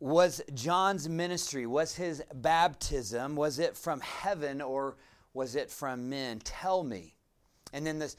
was 0.00 0.40
John's 0.54 1.08
ministry, 1.08 1.66
was 1.66 1.94
his 1.94 2.22
baptism, 2.34 3.34
was 3.34 3.58
it 3.58 3.76
from 3.76 4.00
heaven 4.00 4.60
or 4.60 4.96
was 5.34 5.56
it 5.56 5.70
from 5.70 6.08
men? 6.08 6.38
Tell 6.40 6.84
me. 6.84 7.16
And 7.72 7.86
then 7.86 7.98
the 7.98 8.14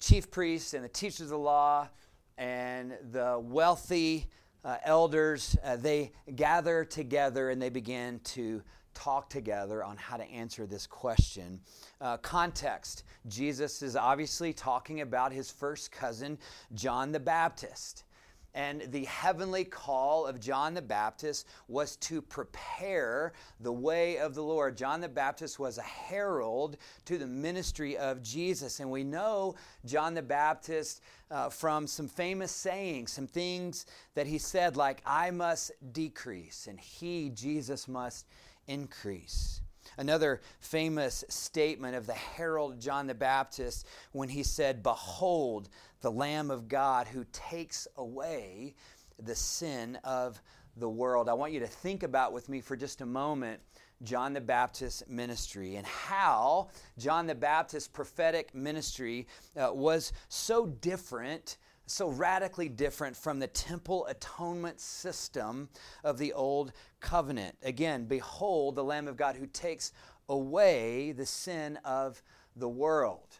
chief 0.00 0.30
priests 0.30 0.74
and 0.74 0.84
the 0.84 0.88
teachers 0.88 1.22
of 1.22 1.28
the 1.28 1.38
law 1.38 1.88
and 2.36 2.96
the 3.12 3.40
wealthy 3.42 4.26
uh, 4.64 4.76
elders, 4.84 5.56
uh, 5.64 5.76
they 5.76 6.12
gather 6.34 6.84
together 6.84 7.50
and 7.50 7.60
they 7.60 7.70
begin 7.70 8.20
to 8.24 8.62
talk 8.94 9.28
together 9.28 9.84
on 9.84 9.96
how 9.96 10.16
to 10.16 10.24
answer 10.24 10.66
this 10.66 10.86
question. 10.86 11.60
Uh, 12.00 12.16
context 12.18 13.04
Jesus 13.28 13.82
is 13.82 13.96
obviously 13.96 14.52
talking 14.52 15.00
about 15.00 15.32
his 15.32 15.50
first 15.50 15.90
cousin, 15.92 16.38
John 16.74 17.12
the 17.12 17.20
Baptist. 17.20 18.04
And 18.56 18.82
the 18.92 19.04
heavenly 19.06 19.64
call 19.64 20.26
of 20.26 20.38
John 20.38 20.74
the 20.74 20.82
Baptist 20.82 21.48
was 21.66 21.96
to 21.96 22.22
prepare 22.22 23.32
the 23.58 23.72
way 23.72 24.18
of 24.18 24.36
the 24.36 24.44
Lord. 24.44 24.76
John 24.76 25.00
the 25.00 25.08
Baptist 25.08 25.58
was 25.58 25.76
a 25.76 25.82
herald 25.82 26.76
to 27.06 27.18
the 27.18 27.26
ministry 27.26 27.96
of 27.96 28.22
Jesus. 28.22 28.78
And 28.78 28.92
we 28.92 29.02
know 29.02 29.56
John 29.84 30.14
the 30.14 30.22
Baptist 30.22 31.02
uh, 31.32 31.48
from 31.48 31.88
some 31.88 32.06
famous 32.06 32.52
sayings, 32.52 33.10
some 33.10 33.26
things 33.26 33.86
that 34.14 34.28
he 34.28 34.38
said, 34.38 34.76
like, 34.76 35.02
I 35.04 35.32
must 35.32 35.72
decrease, 35.92 36.68
and 36.68 36.78
he, 36.78 37.30
Jesus, 37.30 37.88
must 37.88 38.26
increase. 38.66 39.60
Another 39.96 40.40
famous 40.60 41.24
statement 41.28 41.94
of 41.94 42.06
the 42.06 42.14
herald 42.14 42.80
John 42.80 43.06
the 43.06 43.14
Baptist 43.14 43.86
when 44.12 44.28
he 44.28 44.42
said, 44.42 44.82
Behold, 44.82 45.68
the 46.00 46.10
Lamb 46.10 46.50
of 46.50 46.68
God 46.68 47.06
who 47.06 47.24
takes 47.32 47.86
away 47.96 48.74
the 49.22 49.34
sin 49.34 49.96
of 50.02 50.40
the 50.76 50.88
world. 50.88 51.28
I 51.28 51.34
want 51.34 51.52
you 51.52 51.60
to 51.60 51.66
think 51.66 52.02
about 52.02 52.32
with 52.32 52.48
me 52.48 52.60
for 52.60 52.76
just 52.76 53.00
a 53.00 53.06
moment 53.06 53.60
John 54.02 54.32
the 54.32 54.40
Baptist's 54.40 55.04
ministry 55.08 55.76
and 55.76 55.86
how 55.86 56.68
John 56.98 57.26
the 57.26 57.34
Baptist's 57.34 57.88
prophetic 57.88 58.54
ministry 58.54 59.26
uh, 59.56 59.70
was 59.72 60.12
so 60.28 60.66
different 60.66 61.58
so 61.86 62.08
radically 62.08 62.68
different 62.68 63.16
from 63.16 63.38
the 63.38 63.46
temple 63.46 64.06
atonement 64.06 64.80
system 64.80 65.68
of 66.02 66.18
the 66.18 66.32
old 66.32 66.72
covenant. 67.00 67.56
Again, 67.62 68.06
behold 68.06 68.74
the 68.74 68.84
Lamb 68.84 69.08
of 69.08 69.16
God 69.16 69.36
who 69.36 69.46
takes 69.46 69.92
away 70.28 71.12
the 71.12 71.26
sin 71.26 71.78
of 71.84 72.22
the 72.56 72.68
world. 72.68 73.38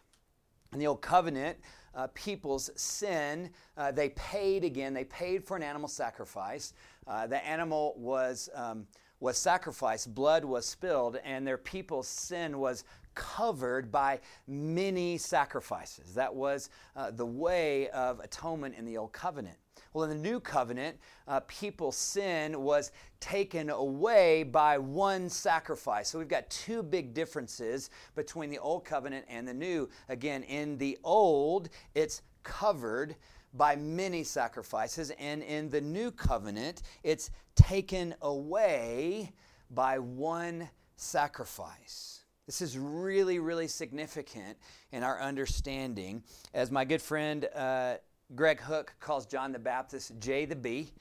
In 0.72 0.78
the 0.78 0.86
old 0.86 1.00
covenant, 1.00 1.58
uh, 1.94 2.08
people's 2.14 2.70
sin, 2.76 3.50
uh, 3.76 3.92
they 3.92 4.10
paid 4.10 4.64
again, 4.64 4.92
they 4.92 5.04
paid 5.04 5.44
for 5.44 5.56
an 5.56 5.62
animal 5.62 5.88
sacrifice. 5.88 6.74
Uh, 7.06 7.26
the 7.26 7.44
animal 7.46 7.94
was. 7.96 8.48
Um, 8.54 8.86
was 9.20 9.38
sacrificed, 9.38 10.14
blood 10.14 10.44
was 10.44 10.66
spilled, 10.66 11.16
and 11.24 11.46
their 11.46 11.56
people's 11.56 12.06
sin 12.06 12.58
was 12.58 12.84
covered 13.14 13.90
by 13.90 14.20
many 14.46 15.18
sacrifices. 15.18 16.14
That 16.14 16.34
was 16.34 16.70
uh, 16.96 17.10
the 17.10 17.26
way 17.26 17.88
of 17.90 18.20
atonement 18.20 18.74
in 18.76 18.84
the 18.84 18.96
Old 18.96 19.12
Covenant. 19.12 19.56
Well, 19.92 20.04
in 20.04 20.10
the 20.10 20.28
New 20.28 20.40
Covenant, 20.40 20.98
uh, 21.28 21.40
people's 21.46 21.96
sin 21.96 22.60
was 22.62 22.90
taken 23.20 23.70
away 23.70 24.42
by 24.42 24.76
one 24.76 25.28
sacrifice. 25.28 26.08
So 26.08 26.18
we've 26.18 26.28
got 26.28 26.50
two 26.50 26.82
big 26.82 27.14
differences 27.14 27.90
between 28.16 28.50
the 28.50 28.58
Old 28.58 28.84
Covenant 28.84 29.24
and 29.28 29.46
the 29.46 29.54
New. 29.54 29.88
Again, 30.08 30.42
in 30.42 30.78
the 30.78 30.98
Old, 31.04 31.68
it's 31.94 32.22
covered 32.42 33.16
by 33.54 33.76
many 33.76 34.24
sacrifices, 34.24 35.12
and 35.18 35.42
in 35.42 35.70
the 35.70 35.80
New 35.80 36.10
Covenant, 36.10 36.82
it's 37.04 37.30
taken 37.54 38.14
away 38.20 39.32
by 39.70 40.00
one 40.00 40.68
sacrifice. 40.96 42.23
This 42.46 42.60
is 42.60 42.78
really, 42.78 43.38
really 43.38 43.68
significant 43.68 44.58
in 44.92 45.02
our 45.02 45.20
understanding. 45.20 46.22
As 46.52 46.70
my 46.70 46.84
good 46.84 47.00
friend 47.00 47.48
uh, 47.54 47.94
Greg 48.34 48.60
Hook 48.60 48.94
calls 49.00 49.24
John 49.24 49.50
the 49.50 49.58
Baptist 49.58 50.12
J 50.18 50.44
the 50.44 50.56
B. 50.56 50.92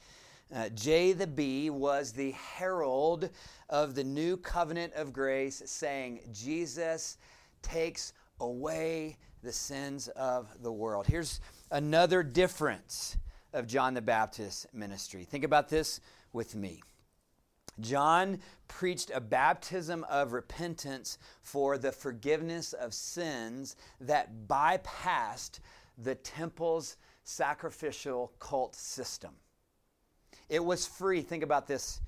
Uh, 0.55 0.69
J 0.69 1.11
the 1.11 1.27
B 1.27 1.69
was 1.69 2.13
the 2.13 2.31
herald 2.31 3.29
of 3.69 3.93
the 3.93 4.03
new 4.05 4.37
covenant 4.37 4.93
of 4.93 5.11
grace, 5.11 5.61
saying, 5.65 6.21
Jesus 6.31 7.17
takes 7.61 8.13
away 8.39 9.17
the 9.41 9.51
sins 9.51 10.07
of 10.09 10.47
the 10.61 10.71
world. 10.71 11.07
Here's 11.07 11.41
another 11.71 12.23
difference 12.23 13.17
of 13.51 13.67
John 13.67 13.93
the 13.93 14.01
Baptist's 14.01 14.65
ministry. 14.73 15.25
Think 15.25 15.43
about 15.43 15.67
this 15.67 15.99
with 16.31 16.55
me. 16.55 16.81
John 17.79 18.39
preached 18.67 19.11
a 19.13 19.21
baptism 19.21 20.05
of 20.09 20.33
repentance 20.33 21.17
for 21.41 21.77
the 21.77 21.91
forgiveness 21.91 22.73
of 22.73 22.93
sins 22.93 23.75
that 24.01 24.47
bypassed 24.47 25.59
the 25.97 26.15
temple's 26.15 26.97
sacrificial 27.23 28.31
cult 28.39 28.75
system. 28.75 29.31
It 30.49 30.63
was 30.63 30.85
free. 30.85 31.21
Think 31.21 31.43
about 31.43 31.67
this. 31.67 32.01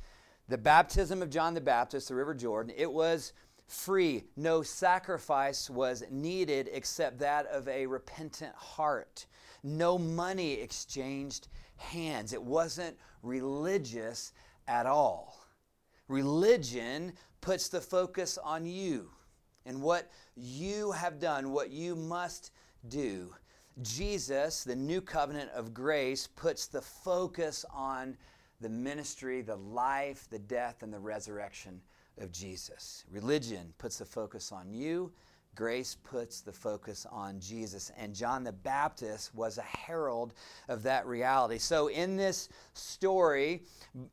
The 0.47 0.57
baptism 0.57 1.21
of 1.21 1.29
John 1.29 1.53
the 1.53 1.61
Baptist, 1.61 2.09
the 2.09 2.15
River 2.15 2.35
Jordan, 2.35 2.73
it 2.77 2.91
was 2.91 3.33
free. 3.67 4.25
No 4.35 4.61
sacrifice 4.61 5.69
was 5.69 6.03
needed 6.11 6.69
except 6.71 7.17
that 7.19 7.47
of 7.47 7.67
a 7.67 7.87
repentant 7.87 8.53
heart. 8.53 9.25
No 9.63 9.97
money 9.97 10.53
exchanged 10.53 11.47
hands. 11.77 12.33
It 12.33 12.43
wasn't 12.43 12.97
religious 13.23 14.33
at 14.67 14.85
all. 14.85 15.44
Religion 16.07 17.13
puts 17.41 17.69
the 17.69 17.81
focus 17.81 18.37
on 18.43 18.65
you 18.65 19.09
and 19.65 19.81
what 19.81 20.11
you 20.35 20.91
have 20.91 21.19
done, 21.19 21.51
what 21.51 21.71
you 21.71 21.95
must 21.95 22.51
do. 22.87 23.33
Jesus, 23.81 24.63
the 24.63 24.75
new 24.75 25.01
covenant 25.01 25.49
of 25.51 25.73
grace, 25.73 26.27
puts 26.27 26.67
the 26.67 26.81
focus 26.81 27.65
on 27.73 28.15
the 28.61 28.69
ministry, 28.69 29.41
the 29.41 29.55
life, 29.55 30.27
the 30.29 30.39
death, 30.39 30.81
and 30.81 30.93
the 30.93 30.99
resurrection 30.99 31.81
of 32.19 32.31
Jesus. 32.31 33.03
Religion 33.11 33.73
puts 33.77 33.97
the 33.97 34.05
focus 34.05 34.51
on 34.51 34.73
you 34.73 35.11
Grace 35.55 35.95
puts 36.03 36.41
the 36.41 36.51
focus 36.51 37.07
on 37.09 37.39
Jesus, 37.39 37.91
and 37.97 38.13
John 38.13 38.43
the 38.43 38.51
Baptist 38.51 39.33
was 39.33 39.57
a 39.57 39.61
herald 39.61 40.33
of 40.67 40.83
that 40.83 41.05
reality. 41.05 41.57
So, 41.57 41.87
in 41.87 42.17
this 42.17 42.49
story, 42.73 43.63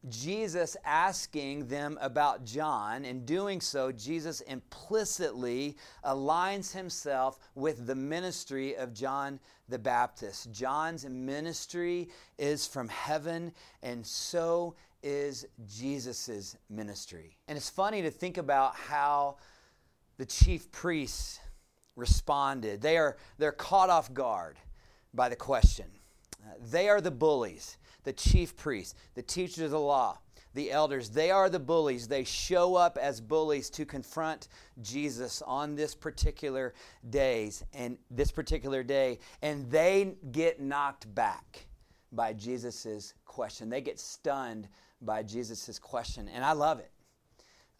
Jesus 0.09 0.76
asking 0.85 1.66
them 1.66 1.98
about 2.00 2.44
John, 2.44 3.05
in 3.05 3.24
doing 3.24 3.61
so, 3.61 3.90
Jesus 3.90 4.40
implicitly 4.42 5.76
aligns 6.05 6.72
himself 6.72 7.38
with 7.55 7.87
the 7.87 7.96
ministry 7.96 8.76
of 8.76 8.94
John 8.94 9.40
the 9.68 9.78
Baptist. 9.78 10.52
John's 10.52 11.05
ministry 11.05 12.09
is 12.38 12.66
from 12.66 12.88
heaven, 12.88 13.52
and 13.83 14.07
so 14.07 14.76
is 15.02 15.46
Jesus' 15.66 16.57
ministry. 16.70 17.37
And 17.48 17.57
it's 17.57 17.70
funny 17.70 18.02
to 18.02 18.11
think 18.11 18.38
about 18.38 18.76
how 18.76 19.37
the 20.18 20.27
chief 20.27 20.70
priests 20.70 21.40
responded. 21.96 22.81
They 22.81 22.96
are 22.96 23.16
they're 23.38 23.53
caught 23.53 23.90
off 23.90 24.12
guard 24.12 24.59
by 25.14 25.29
the 25.29 25.37
question. 25.37 25.87
They 26.70 26.88
are 26.88 27.01
the 27.01 27.11
bullies, 27.11 27.77
the 28.05 28.12
chief 28.12 28.57
priests, 28.57 28.94
the 29.14 29.22
teachers 29.22 29.64
of 29.64 29.70
the 29.70 29.81
law, 29.81 30.18
the 30.55 30.70
elders. 30.70 31.11
They 31.11 31.31
are 31.31 31.48
the 31.48 31.61
bullies. 31.61 32.09
They 32.09 32.25
show 32.25 32.75
up 32.75 32.98
as 32.98 33.20
bullies 33.20 33.70
to 33.70 33.85
confront 33.85 34.48
Jesus 34.81 35.42
on 35.42 35.75
this 35.77 35.94
particular 35.94 36.75
days 37.11 37.64
and 37.72 37.96
this 38.11 38.31
particular 38.31 38.83
day, 38.83 39.18
and 39.40 39.70
they 39.70 40.14
get 40.33 40.61
knocked 40.61 41.12
back 41.14 41.66
by 42.11 42.33
Jesus's 42.33 43.14
question. 43.25 43.70
They 43.70 43.81
get 43.81 43.98
stunned 43.98 44.68
by 45.01 45.22
Jesus's 45.22 45.79
question, 45.79 46.29
and 46.29 46.44
I 46.44 46.53
love 46.53 46.79
it. 46.79 46.90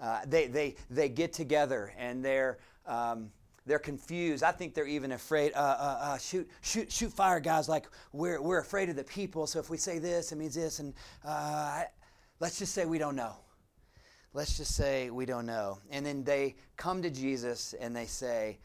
Uh, 0.03 0.21
they, 0.27 0.49
they, 0.49 0.75
they 0.91 1.09
get 1.09 1.33
together 1.33 1.95
and 1.97 2.25
they're, 2.25 2.59
um, 2.87 3.31
they're 3.67 3.79
confused. 3.79 4.43
I 4.43 4.51
think 4.51 4.75
they're 4.75 4.87
even 4.87 5.13
afraid. 5.13 5.53
Uh, 5.55 5.59
uh, 5.59 5.99
uh, 6.01 6.19
shoot, 6.19 6.51
shoot, 6.63 6.91
shoot 6.91 7.13
fire, 7.13 7.39
guys! 7.39 7.69
Like 7.69 7.87
we're 8.13 8.43
we're 8.43 8.59
afraid 8.59 8.89
of 8.89 8.97
the 8.97 9.05
people. 9.05 9.47
So 9.47 9.61
if 9.61 9.71
we 9.71 9.77
say 9.77 9.99
this, 9.99 10.33
it 10.33 10.37
means 10.37 10.55
this. 10.55 10.81
And 10.81 10.95
uh, 11.25 11.85
let's 12.41 12.59
just 12.59 12.75
say 12.75 12.87
we 12.87 12.99
don't 12.99 13.15
know. 13.15 13.37
Let's 14.35 14.57
just 14.57 14.75
say 14.75 15.11
we 15.11 15.27
don't 15.27 15.47
know. 15.47 15.79
And 15.91 16.05
then 16.05 16.25
they 16.25 16.57
come 16.77 17.03
to 17.03 17.11
Jesus 17.11 17.75
and 17.75 17.95
they 17.95 18.07
say, 18.07 18.59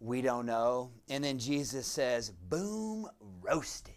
"We 0.00 0.22
don't 0.22 0.46
know." 0.46 0.92
And 1.10 1.22
then 1.22 1.38
Jesus 1.38 1.86
says, 1.86 2.30
"Boom, 2.48 3.06
roasted." 3.42 3.94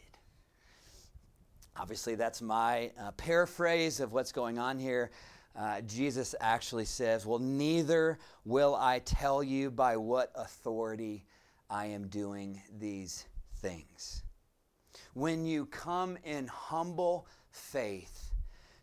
Obviously, 1.78 2.16
that's 2.16 2.42
my 2.42 2.92
uh, 3.00 3.12
paraphrase 3.12 4.00
of 4.00 4.12
what's 4.12 4.32
going 4.32 4.58
on 4.58 4.80
here 4.80 5.12
uh, 5.58 5.82
Jesus 5.82 6.36
actually 6.41 6.86
says, 6.86 7.26
Well, 7.26 7.39
neither 7.39 8.20
will 8.44 8.76
I 8.76 9.00
tell 9.00 9.41
you 9.41 9.72
by 9.72 9.98
what 9.98 10.32
authority 10.36 11.26
I 11.70 11.88
am 11.88 12.08
doing 12.08 12.62
these 12.78 13.26
things. 13.58 14.24
When 15.13 15.46
you 15.46 15.65
come 15.68 16.18
in 16.24 16.48
humble 16.48 17.28
faith 17.50 18.34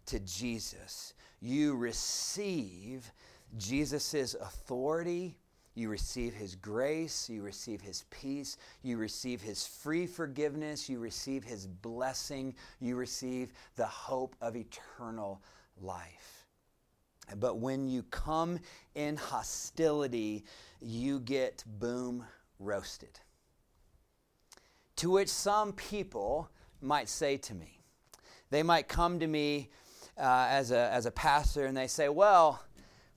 to 0.07 0.19
Jesus, 0.21 1.15
you 1.41 1.77
receive 1.77 3.11
Jesus' 3.59 4.35
authority, 4.35 5.37
you 5.75 5.89
receive 5.89 6.35
his 6.35 6.55
grace, 6.55 7.29
you 7.29 7.43
receive 7.43 7.81
his 7.81 8.05
peace, 8.11 8.57
you 8.83 8.97
receive 8.97 9.41
his 9.41 9.67
free 9.67 10.07
forgiveness, 10.07 10.89
you 10.89 10.99
receive 10.99 11.45
his 11.45 11.67
blessing, 11.67 12.55
you 12.81 12.97
receive 12.97 13.53
the 13.77 13.87
hope 13.87 14.37
of 14.41 14.57
eternal 14.57 15.43
life. 15.81 16.42
But 17.39 17.59
when 17.59 17.89
you 17.89 18.03
come 18.05 18.59
in 18.95 19.17
hostility, 19.17 20.45
you 20.81 21.21
get 21.21 21.65
boom 21.67 22.25
roasted. 22.59 23.21
To 24.97 25.11
which 25.11 25.29
some 25.29 25.73
people 25.73 26.51
might 26.81 27.09
say 27.09 27.37
to 27.39 27.55
me, 27.55 27.81
they 28.51 28.63
might 28.63 28.89
come 28.89 29.19
to 29.21 29.27
me 29.27 29.71
uh, 30.19 30.47
as, 30.51 30.71
a, 30.71 30.91
as 30.93 31.07
a 31.07 31.11
pastor 31.11 31.67
and 31.67 31.77
they 31.77 31.87
say, 31.87 32.09
Well, 32.09 32.63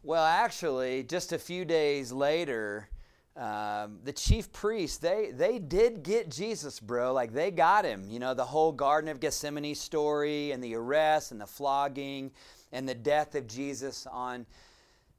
well, 0.01 0.23
actually, 0.23 1.03
just 1.03 1.33
a 1.33 1.39
few 1.39 1.65
days 1.65 2.11
later, 2.11 2.89
um, 3.35 3.99
the 4.03 4.13
chief 4.13 4.51
priests 4.53 4.97
they 4.97 5.31
they 5.33 5.59
did 5.59 6.03
get 6.03 6.29
Jesus, 6.29 6.79
bro. 6.79 7.11
Like 7.11 7.33
they 7.33 7.51
got 7.51 7.83
him. 7.83 8.07
You 8.09 8.19
know, 8.19 8.33
the 8.33 8.45
whole 8.45 8.71
Garden 8.71 9.09
of 9.09 9.19
Gethsemane 9.19 9.75
story 9.75 10.51
and 10.51 10.63
the 10.63 10.75
arrest 10.75 11.31
and 11.31 11.41
the 11.41 11.47
flogging 11.47 12.31
and 12.75 12.89
the 12.89 12.93
death 12.93 13.35
of 13.35 13.47
Jesus 13.47 14.05
on 14.11 14.45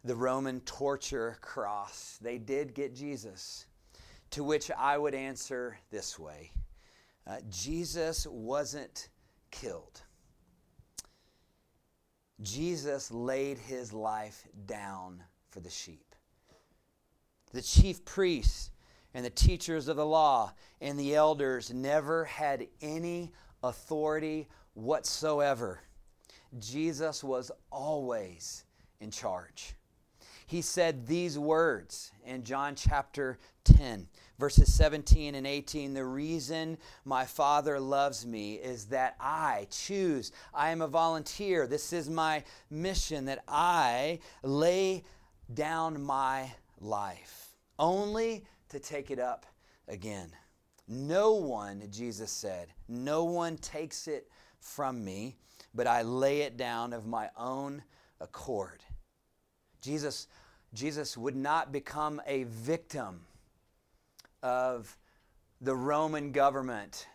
the 0.05 0.15
Roman 0.15 0.61
torture 0.61 1.39
cross. 1.41 2.19
They 2.21 2.37
did 2.37 2.75
get 2.75 2.95
Jesus. 2.95 3.65
To 4.31 4.45
which 4.45 4.71
I 4.71 4.99
would 4.99 5.15
answer 5.15 5.79
this 5.91 6.19
way 6.19 6.51
uh, 7.27 7.39
Jesus 7.49 8.27
wasn't 8.27 9.09
killed. 9.51 10.03
Jesus 12.43 13.11
laid 13.11 13.57
his 13.57 13.93
life 13.93 14.47
down 14.67 15.23
for 15.49 15.61
the 15.61 15.71
sheep. 15.71 16.15
The 17.53 17.63
chief 17.63 18.05
priests 18.05 18.71
and 19.15 19.25
the 19.25 19.31
teachers 19.31 19.89
of 19.89 19.97
the 19.97 20.05
law 20.05 20.53
and 20.83 20.99
the 20.99 21.15
elders 21.15 21.73
never 21.73 22.27
had 22.27 22.67
any 22.83 23.33
authority 23.63 24.49
whatsoever. 24.75 25.81
Jesus 26.61 27.23
was 27.23 27.51
always 27.71 28.65
in 29.01 29.11
charge. 29.11 29.75
He 30.47 30.63
said 30.63 31.07
these 31.07 31.39
words 31.39 32.13
in 32.25 32.45
John 32.45 32.77
chapter 32.77 33.39
10 33.65 34.07
verses 34.39 34.73
17 34.73 35.35
and 35.35 35.47
18 35.47 35.93
the 35.95 36.05
reason 36.05 36.79
my 37.05 37.25
father 37.25 37.81
loves 37.81 38.27
me 38.27 38.55
is 38.55 38.85
that 38.87 39.17
i 39.19 39.67
choose 39.71 40.31
i 40.55 40.71
am 40.71 40.83
a 40.83 40.87
volunteer. 40.87 41.67
This 41.67 41.93
is 41.93 42.09
my 42.09 42.45
mission 42.71 43.25
that 43.25 43.43
i 43.49 44.19
lay 44.43 45.03
down 45.55 46.03
my 46.03 46.51
life 46.81 47.57
only 47.79 48.45
to 48.69 48.79
take 48.79 49.11
it 49.11 49.19
up 49.19 49.47
again. 49.89 50.31
No 50.87 51.35
one 51.35 51.83
jesus 51.91 52.31
said 52.31 52.69
no 52.89 53.25
one 53.25 53.57
takes 53.57 54.07
it 54.07 54.31
from 54.61 55.05
me 55.05 55.37
but 55.77 55.87
i 55.87 56.03
lay 56.03 56.41
it 56.41 56.57
down 56.57 56.93
of 56.93 57.07
my 57.07 57.29
own 57.37 57.83
accord 58.21 58.83
jesus 59.81 60.27
jesus 60.75 61.17
would 61.17 61.37
not 61.37 61.71
become 61.71 62.21
a 62.27 62.45
victim 62.45 63.21
of 64.43 64.97
the 65.61 65.75
Roman 65.75 66.33
government 66.33 67.07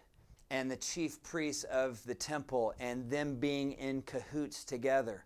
and 0.49 0.69
the 0.69 0.75
chief 0.75 1.21
priests 1.23 1.63
of 1.65 2.03
the 2.05 2.15
temple 2.15 2.73
and 2.79 3.09
them 3.09 3.35
being 3.35 3.71
in 3.73 4.01
cahoots 4.01 4.65
together. 4.65 5.23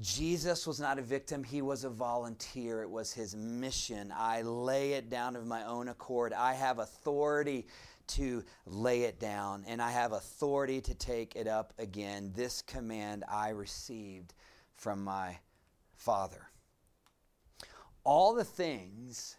Jesus 0.00 0.66
was 0.66 0.78
not 0.78 0.98
a 0.98 1.02
victim, 1.02 1.42
he 1.42 1.60
was 1.60 1.84
a 1.84 1.90
volunteer. 1.90 2.82
It 2.82 2.90
was 2.90 3.12
his 3.12 3.34
mission. 3.34 4.12
I 4.16 4.42
lay 4.42 4.92
it 4.92 5.10
down 5.10 5.34
of 5.34 5.46
my 5.46 5.64
own 5.66 5.88
accord. 5.88 6.32
I 6.32 6.54
have 6.54 6.78
authority 6.78 7.66
to 8.08 8.44
lay 8.66 9.02
it 9.02 9.20
down, 9.20 9.64
and 9.66 9.80
I 9.80 9.90
have 9.90 10.12
authority 10.12 10.80
to 10.82 10.94
take 10.94 11.36
it 11.36 11.46
up 11.46 11.72
again. 11.78 12.32
This 12.34 12.62
command 12.62 13.24
I 13.30 13.50
received 13.50 14.34
from 14.76 15.04
my 15.04 15.38
Father. 15.94 16.48
All 18.04 18.34
the 18.34 18.44
things 18.44 19.36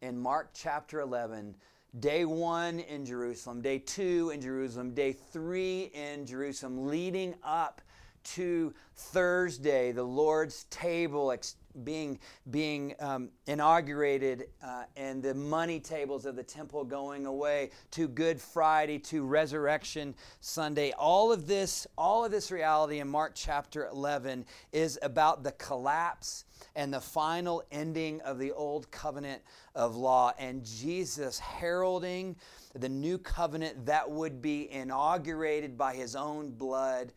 in 0.00 0.18
Mark 0.18 0.50
chapter 0.54 1.00
11, 1.00 1.54
day 1.98 2.24
one 2.24 2.80
in 2.80 3.04
Jerusalem, 3.04 3.62
day 3.62 3.78
two 3.78 4.30
in 4.34 4.40
Jerusalem, 4.40 4.94
day 4.94 5.12
three 5.12 5.90
in 5.94 6.26
Jerusalem, 6.26 6.86
leading 6.86 7.34
up 7.42 7.80
to 8.24 8.72
Thursday, 8.94 9.92
the 9.92 10.02
Lord's 10.02 10.64
table 10.64 11.32
ex- 11.32 11.56
being, 11.84 12.18
being 12.50 12.94
um, 13.00 13.30
inaugurated 13.46 14.48
uh, 14.64 14.84
and 14.96 15.22
the 15.22 15.34
money 15.34 15.80
tables 15.80 16.26
of 16.26 16.36
the 16.36 16.42
temple 16.42 16.84
going 16.84 17.26
away, 17.26 17.70
to 17.92 18.08
Good 18.08 18.40
Friday, 18.40 18.98
to 19.00 19.24
Resurrection 19.24 20.14
Sunday. 20.40 20.92
All 20.92 21.32
of 21.32 21.46
this, 21.46 21.86
all 21.96 22.24
of 22.24 22.30
this 22.30 22.50
reality 22.50 23.00
in 23.00 23.08
Mark 23.08 23.32
chapter 23.34 23.86
11 23.86 24.44
is 24.72 24.98
about 25.02 25.42
the 25.42 25.52
collapse 25.52 26.44
and 26.76 26.92
the 26.92 27.00
final 27.00 27.62
ending 27.70 28.20
of 28.22 28.38
the 28.38 28.52
old 28.52 28.90
covenant 28.90 29.42
of 29.74 29.96
law 29.96 30.32
and 30.38 30.64
Jesus 30.64 31.38
heralding 31.38 32.36
the 32.74 32.88
new 32.88 33.18
covenant 33.18 33.86
that 33.86 34.10
would 34.10 34.40
be 34.40 34.70
inaugurated 34.70 35.76
by 35.76 35.94
his 35.94 36.16
own 36.16 36.50
blood 36.50 37.12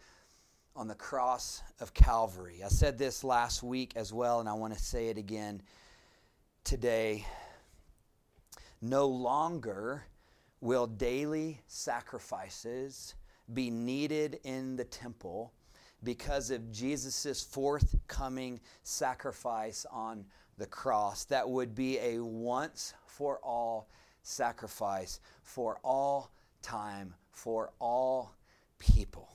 on 0.76 0.88
the 0.88 0.96
cross 0.96 1.62
of 1.80 1.94
Calvary. 1.94 2.62
I 2.64 2.68
said 2.68 2.98
this 2.98 3.24
last 3.24 3.64
week 3.64 3.94
as 3.96 4.12
well, 4.12 4.40
and 4.40 4.50
I 4.50 4.54
want 4.54 4.74
to 4.74 4.80
say 4.80 5.08
it 5.08 5.18
again 5.18 5.62
today. 6.64 7.26
No 8.82 9.08
longer 9.08 10.04
will 10.60 10.88
daily 10.88 11.62
sacrifices 11.68 13.16
be 13.54 13.70
needed 13.70 14.40
in 14.44 14.76
the 14.76 14.84
temple 14.84 15.54
because 16.04 16.52
of 16.52 16.72
Jesus' 16.72 17.42
forthcoming 17.42 18.60
sacrifice 18.84 19.86
on 19.92 20.26
the 20.58 20.66
cross. 20.66 21.26
That 21.26 21.50
would 21.50 21.74
be 21.74 22.00
a 22.00 22.20
once 22.20 22.94
for 23.06 23.40
all 23.44 23.88
sacrifice 24.24 25.20
for 25.44 25.78
all 25.84 26.32
time, 26.62 27.14
for 27.32 27.72
all 27.80 28.36
people. 28.80 29.30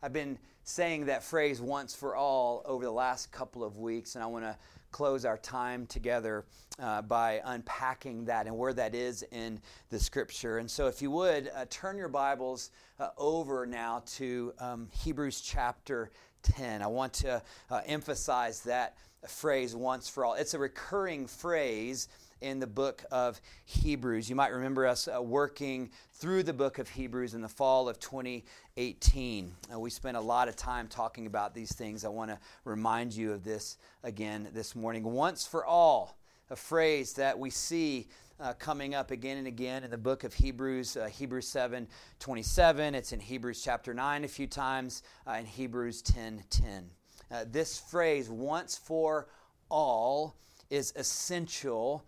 I've 0.00 0.12
been 0.12 0.38
saying 0.62 1.06
that 1.06 1.24
phrase 1.24 1.60
once 1.60 1.94
for 1.94 2.14
all 2.14 2.62
over 2.64 2.84
the 2.84 2.90
last 2.92 3.32
couple 3.32 3.64
of 3.64 3.78
weeks, 3.78 4.14
and 4.14 4.22
I 4.22 4.28
want 4.28 4.44
to 4.44 4.56
close 4.92 5.24
our 5.24 5.36
time 5.38 5.86
together 5.86 6.44
uh, 6.78 7.02
by 7.02 7.42
unpacking 7.44 8.24
that 8.26 8.46
and 8.46 8.56
where 8.56 8.72
that 8.72 8.94
is 8.94 9.24
in 9.32 9.60
the 9.90 9.98
scripture. 9.98 10.58
And 10.58 10.70
so, 10.70 10.86
if 10.86 11.02
you 11.02 11.10
would, 11.10 11.50
uh, 11.54 11.64
turn 11.68 11.96
your 11.96 12.08
Bibles 12.08 12.70
uh, 13.00 13.08
over 13.16 13.66
now 13.66 14.04
to 14.14 14.52
um, 14.60 14.88
Hebrews 14.92 15.40
chapter 15.40 16.10
10. 16.42 16.80
I 16.80 16.86
want 16.86 17.12
to 17.14 17.42
uh, 17.68 17.80
emphasize 17.84 18.60
that 18.62 18.96
phrase 19.26 19.74
once 19.74 20.08
for 20.08 20.24
all. 20.24 20.34
It's 20.34 20.54
a 20.54 20.58
recurring 20.60 21.26
phrase 21.26 22.06
in 22.40 22.60
the 22.60 22.66
book 22.66 23.04
of 23.10 23.40
Hebrews. 23.64 24.28
You 24.28 24.36
might 24.36 24.52
remember 24.52 24.86
us 24.86 25.08
uh, 25.08 25.22
working 25.22 25.90
through 26.12 26.42
the 26.42 26.52
book 26.52 26.78
of 26.78 26.88
Hebrews 26.88 27.34
in 27.34 27.40
the 27.40 27.48
fall 27.48 27.88
of 27.88 27.98
2018. 28.00 29.52
Uh, 29.72 29.80
we 29.80 29.90
spent 29.90 30.16
a 30.16 30.20
lot 30.20 30.48
of 30.48 30.56
time 30.56 30.88
talking 30.88 31.26
about 31.26 31.54
these 31.54 31.74
things. 31.74 32.04
I 32.04 32.08
want 32.08 32.30
to 32.30 32.38
remind 32.64 33.14
you 33.14 33.32
of 33.32 33.44
this 33.44 33.76
again 34.02 34.48
this 34.52 34.76
morning. 34.76 35.02
Once 35.04 35.46
for 35.46 35.64
all, 35.64 36.18
a 36.50 36.56
phrase 36.56 37.12
that 37.14 37.38
we 37.38 37.50
see 37.50 38.08
uh, 38.40 38.52
coming 38.54 38.94
up 38.94 39.10
again 39.10 39.36
and 39.36 39.46
again 39.46 39.84
in 39.84 39.90
the 39.90 39.98
book 39.98 40.24
of 40.24 40.32
Hebrews, 40.32 40.96
uh, 40.96 41.06
Hebrews 41.06 41.48
7 41.48 41.88
27. 42.20 42.94
It's 42.94 43.12
in 43.12 43.20
Hebrews 43.20 43.62
chapter 43.62 43.92
9 43.92 44.24
a 44.24 44.28
few 44.28 44.46
times, 44.46 45.02
uh, 45.26 45.32
in 45.32 45.46
Hebrews 45.46 46.02
10 46.02 46.44
10. 46.48 46.90
Uh, 47.30 47.44
this 47.50 47.78
phrase, 47.78 48.30
once 48.30 48.76
for 48.76 49.28
all, 49.68 50.36
is 50.70 50.92
essential 50.96 52.04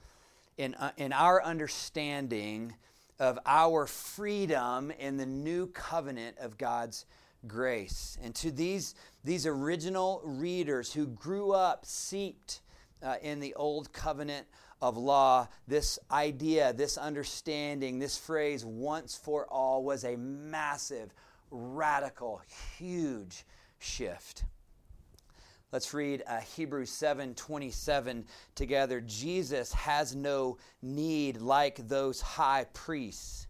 in, 0.61 0.75
uh, 0.75 0.93
in 0.99 1.11
our 1.15 1.43
understanding 1.43 2.75
of 3.19 3.39
our 3.47 3.87
freedom 3.87 4.91
in 4.91 5.17
the 5.17 5.25
new 5.25 5.67
covenant 5.69 6.37
of 6.39 6.59
God's 6.59 7.07
grace. 7.47 8.19
And 8.23 8.35
to 8.37 8.51
these, 8.51 8.95
these 9.25 9.47
original 9.47 10.21
readers 10.23 10.93
who 10.93 11.07
grew 11.07 11.53
up 11.53 11.87
seeped 11.87 12.61
uh, 13.03 13.17
in 13.23 13.41
the 13.41 13.55
old 13.55 13.95
covenant 13.95 14.47
of 14.83 14.99
law, 14.99 15.49
this 15.67 15.99
idea, 16.11 16.75
this 16.75 16.99
understanding, 16.99 17.99
this 17.99 18.19
phrase, 18.19 18.63
once 18.63 19.17
for 19.17 19.47
all, 19.47 19.83
was 19.83 20.05
a 20.05 20.17
massive, 20.17 21.15
radical, 21.51 22.43
huge 22.77 23.47
shift. 23.79 24.45
Let's 25.73 25.95
read 25.95 26.25
uh, 26.27 26.41
Hebrews 26.41 26.91
7 26.91 27.35
27 27.35 28.25
together. 28.55 29.01
Jesus 29.01 29.73
has 29.73 30.15
no 30.15 30.59
need, 30.83 31.41
like 31.41 31.87
those 31.87 32.21
high 32.21 32.67
priests, 32.73 33.47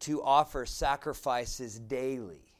to 0.00 0.22
offer 0.22 0.66
sacrifices 0.66 1.78
daily, 1.78 2.52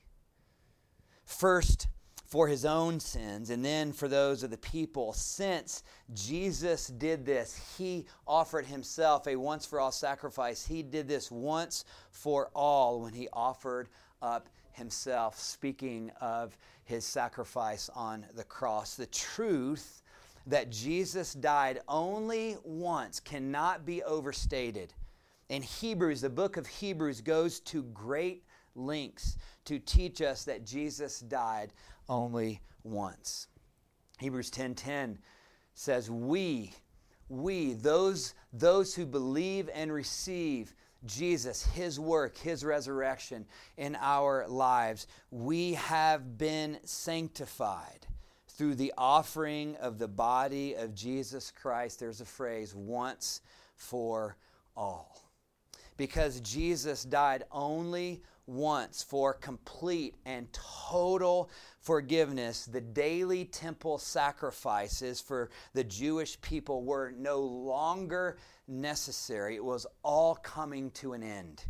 first 1.26 1.88
for 2.26 2.48
his 2.48 2.64
own 2.64 2.98
sins 2.98 3.50
and 3.50 3.64
then 3.64 3.92
for 3.92 4.08
those 4.08 4.42
of 4.42 4.50
the 4.50 4.58
people. 4.58 5.12
Since 5.12 5.82
Jesus 6.12 6.88
did 6.88 7.24
this, 7.24 7.76
he 7.78 8.06
offered 8.26 8.66
himself 8.66 9.26
a 9.26 9.36
once 9.36 9.64
for 9.64 9.78
all 9.78 9.92
sacrifice. 9.92 10.66
He 10.66 10.82
did 10.82 11.06
this 11.06 11.30
once 11.30 11.84
for 12.10 12.50
all 12.54 13.02
when 13.02 13.12
he 13.12 13.28
offered 13.32 13.88
up 14.20 14.48
himself, 14.76 15.38
speaking 15.38 16.10
of 16.20 16.56
his 16.84 17.04
sacrifice 17.04 17.90
on 17.94 18.24
the 18.34 18.44
cross. 18.44 18.94
The 18.94 19.06
truth 19.06 20.02
that 20.46 20.70
Jesus 20.70 21.32
died 21.34 21.80
only 21.88 22.56
once 22.62 23.18
cannot 23.18 23.84
be 23.84 24.02
overstated. 24.04 24.94
In 25.48 25.62
Hebrews, 25.62 26.20
the 26.20 26.30
book 26.30 26.56
of 26.56 26.66
Hebrews 26.66 27.20
goes 27.20 27.60
to 27.60 27.82
great 27.84 28.44
lengths 28.74 29.36
to 29.64 29.78
teach 29.78 30.20
us 30.22 30.44
that 30.44 30.64
Jesus 30.64 31.20
died 31.20 31.72
only 32.08 32.60
once. 32.84 33.48
Hebrews 34.18 34.50
10:10 34.50 35.18
says, 35.74 36.10
"We, 36.10 36.74
we, 37.28 37.74
those, 37.74 38.34
those 38.52 38.94
who 38.94 39.04
believe 39.06 39.68
and 39.72 39.92
receive 39.92 40.74
Jesus, 41.06 41.64
His 41.64 41.98
work, 41.98 42.36
His 42.36 42.64
resurrection 42.64 43.46
in 43.76 43.96
our 44.00 44.46
lives, 44.48 45.06
we 45.30 45.74
have 45.74 46.38
been 46.38 46.78
sanctified 46.84 48.06
through 48.48 48.74
the 48.74 48.92
offering 48.96 49.76
of 49.76 49.98
the 49.98 50.08
body 50.08 50.74
of 50.74 50.94
Jesus 50.94 51.50
Christ. 51.50 52.00
There's 52.00 52.20
a 52.20 52.26
phrase, 52.26 52.74
once 52.74 53.42
for 53.76 54.36
all. 54.76 55.30
Because 55.96 56.40
Jesus 56.40 57.04
died 57.04 57.44
only 57.50 58.22
once 58.46 59.02
for 59.02 59.34
complete 59.34 60.14
and 60.24 60.46
total 60.52 61.50
forgiveness, 61.80 62.66
the 62.66 62.80
daily 62.80 63.44
temple 63.44 63.98
sacrifices 63.98 65.20
for 65.20 65.50
the 65.74 65.84
Jewish 65.84 66.40
people 66.40 66.84
were 66.84 67.12
no 67.16 67.40
longer 67.40 68.38
necessary. 68.68 69.56
It 69.56 69.64
was 69.64 69.86
all 70.02 70.34
coming 70.34 70.90
to 70.92 71.12
an 71.12 71.22
end. 71.22 71.64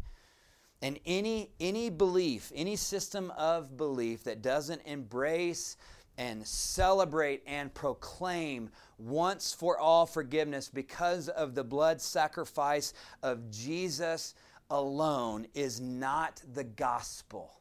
And 0.83 0.99
any, 1.07 1.51
any 1.59 1.91
belief, 1.91 2.53
any 2.55 2.77
system 2.77 3.33
of 3.37 3.77
belief 3.77 4.25
that 4.25 4.43
doesn't 4.43 4.83
embrace 4.85 5.77
and 6.19 6.47
celebrate 6.47 7.43
and 7.47 7.73
proclaim 7.75 8.71
once 8.99 9.53
for 9.53 9.79
all 9.79 10.07
forgiveness 10.07 10.69
because 10.69 11.29
of 11.29 11.55
the 11.55 11.65
blood 11.65 12.01
sacrifice 12.01 12.95
of 13.23 13.51
Jesus 13.51 14.35
alone 14.71 15.47
is 15.55 15.81
not 15.81 16.43
the 16.55 16.65
gospel. 16.65 17.53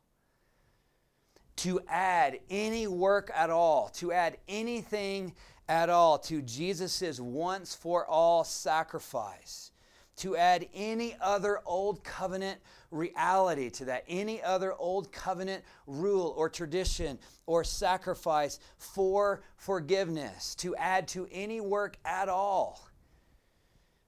To 1.58 1.80
add 1.88 2.40
any 2.50 2.88
work 2.88 3.32
at 3.34 3.50
all, 3.50 3.90
to 3.96 4.12
add 4.12 4.38
anything 4.48 5.34
at 5.68 5.90
all 5.90 6.18
to 6.20 6.42
Jesus' 6.42 7.20
once 7.20 7.76
for 7.76 8.06
all 8.06 8.44
sacrifice, 8.44 9.72
to 10.18 10.36
add 10.38 10.68
any 10.74 11.16
other 11.20 11.60
old 11.66 12.04
covenant 12.04 12.60
reality 12.92 13.70
to 13.70 13.86
that, 13.86 14.04
any 14.08 14.42
other 14.42 14.74
old 14.74 15.12
covenant 15.12 15.64
rule 15.88 16.34
or 16.38 16.50
tradition 16.50 17.20
or 17.46 17.64
sacrifice 17.64 18.60
for 18.78 19.42
forgiveness, 19.58 20.56
to 20.56 20.76
add 20.78 21.08
to 21.10 21.28
any 21.32 21.60
work 21.60 21.98
at 22.06 22.30
all 22.30 22.88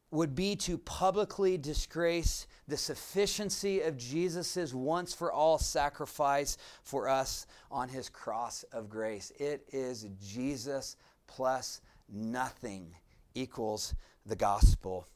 would 0.10 0.34
be 0.34 0.56
to 0.56 0.78
publicly 0.78 1.58
disgrace 1.58 2.48
the 2.67 2.78
sufficiency 2.78 3.82
of 3.82 3.98
Jesus' 3.98 4.74
once 4.74 5.13
for 5.13 5.32
all 5.32 5.58
sacrifice 5.58 6.58
for 6.84 7.10
us 7.10 7.46
on 7.70 7.89
his 7.89 8.08
cross 8.08 8.63
of 8.72 8.89
grace. 8.89 9.32
It 9.38 9.67
is 9.74 10.08
Jesus 10.26 10.96
plus 11.28 11.82
nothing 12.10 12.96
equals 13.36 13.94
the 14.26 14.36
gospel. 14.36 15.08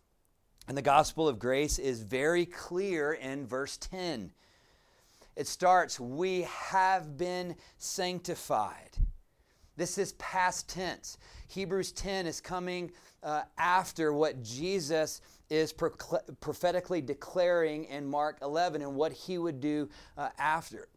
And 0.67 0.78
the 0.78 0.82
gospel 0.82 1.28
of 1.28 1.39
grace 1.39 1.80
is 1.80 2.04
very 2.04 2.45
clear 2.45 3.13
in 3.13 3.47
verse 3.47 3.78
10. 3.78 4.32
It 5.36 5.47
starts, 5.47 6.00
We 6.00 6.41
have 6.43 7.17
been 7.17 7.56
sanctified. 7.78 8.97
This 9.78 9.97
is 9.97 10.13
past 10.13 10.69
tense. 10.69 11.17
Hebrews 11.47 11.91
10 11.93 12.28
is 12.28 12.39
coming 12.39 12.91
uh, 13.24 13.43
after 13.58 14.13
what 14.13 14.43
Jesus 14.43 15.21
is 15.50 15.74
prophetically 15.74 17.02
declaring 17.02 17.86
in 17.86 18.06
Mark 18.06 18.38
11 18.41 18.82
and 18.82 18.95
what 18.95 19.12
he 19.12 19.38
would 19.38 19.60
do 19.60 19.89
uh, 20.17 20.30
after, 20.38 20.88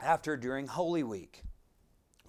after 0.00 0.36
during 0.36 0.66
Holy 0.66 1.02
Week. 1.02 1.42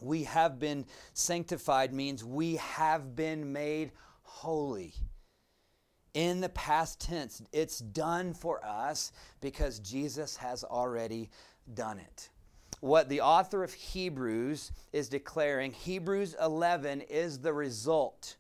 We 0.02 0.24
have 0.24 0.60
been 0.60 0.86
sanctified 1.14 1.94
means 1.94 2.24
we 2.24 2.56
have 2.58 3.16
been 3.16 3.54
made 3.54 3.92
holy. 4.24 4.94
In 6.14 6.42
the 6.42 6.50
past 6.50 7.00
tense, 7.00 7.42
it's 7.54 7.80
done 7.80 8.34
for 8.34 8.64
us 8.66 9.14
because 9.40 9.80
Jesus 9.80 10.36
has 10.36 10.64
already 10.66 11.30
done 11.74 12.00
it 12.00 12.30
what 12.82 13.10
the 13.10 13.22
author 13.22 13.64
of 13.64 13.74
Hebrews 13.74 14.72
is 14.92 15.08
declaring, 15.08 15.72
Hebrews 15.72 16.36
11 16.42 17.02
is 17.02 17.40
the 17.40 17.54
result 17.54 18.38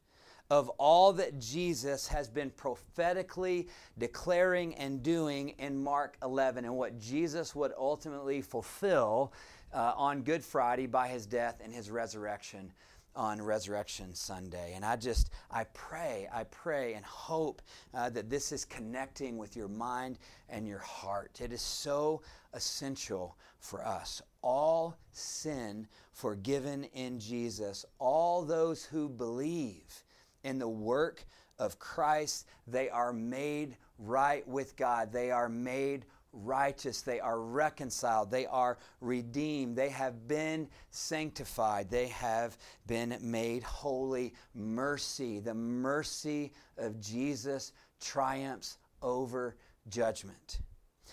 of 0.50 0.68
all 0.72 1.14
that 1.14 1.40
Jesus 1.40 2.08
has 2.10 2.28
been 2.28 2.50
prophetically 2.50 3.70
declaring 3.98 4.76
and 4.76 5.02
doing 5.02 5.50
in 5.60 5.82
Mark 5.82 6.18
11 6.24 6.66
and 6.66 6.76
what 6.76 7.00
Jesus 7.00 7.56
would 7.56 7.72
ultimately 7.78 8.42
fulfill 8.42 9.32
uh, 9.74 9.94
on 9.96 10.22
Good 10.22 10.44
Friday 10.44 10.88
by 10.88 11.08
his 11.08 11.26
death 11.26 11.62
and 11.64 11.74
his 11.74 11.90
resurrection 11.90 12.72
on 13.16 13.42
Resurrection 13.42 14.14
Sunday. 14.14 14.74
And 14.76 14.86
I 14.86 14.96
just, 14.96 15.32
I 15.50 15.66
pray, 15.74 16.28
I 16.34 16.46
pray 16.46 16.94
and 16.94 17.04
hope 17.04 17.62
uh, 17.94 18.10
that 18.12 18.30
this 18.30 18.52
is 18.52 18.64
connecting 18.66 19.38
with 19.38 19.56
your 19.56 19.68
mind 19.68 20.18
and 20.50 20.68
your 20.68 20.80
heart. 20.80 21.42
It 21.44 21.52
is 21.52 21.62
so 21.62 22.22
essential 22.54 23.36
for 23.60 23.86
us. 23.86 24.22
All 24.42 24.98
sin 25.12 25.88
forgiven 26.14 26.86
in 26.94 27.20
Jesus, 27.20 27.86
all 28.00 28.44
those 28.44 28.86
who 28.86 29.10
believe 29.10 30.04
in 30.44 30.58
the 30.58 30.70
work 30.70 31.26
of 31.60 31.80
Christ, 31.80 32.48
they 32.68 32.90
are 32.90 33.14
made 33.14 33.76
right 34.00 34.48
with 34.48 34.76
God. 34.76 35.12
They 35.12 35.32
are 35.32 35.50
made 35.50 36.06
righteous. 36.34 37.02
They 37.02 37.20
are 37.20 37.40
reconciled. 37.40 38.32
They 38.32 38.46
are 38.46 38.78
redeemed. 39.00 39.76
They 39.76 39.90
have 39.90 40.28
been 40.28 40.68
sanctified. 40.90 41.90
They 41.90 42.08
have 42.08 42.58
been 42.88 43.18
made 43.22 43.64
holy. 43.64 44.34
Mercy, 44.54 45.40
the 45.40 45.54
mercy 45.54 46.54
of 46.78 47.00
Jesus 47.00 47.74
triumphs 48.00 48.78
over 49.02 49.56
judgment. 49.90 50.60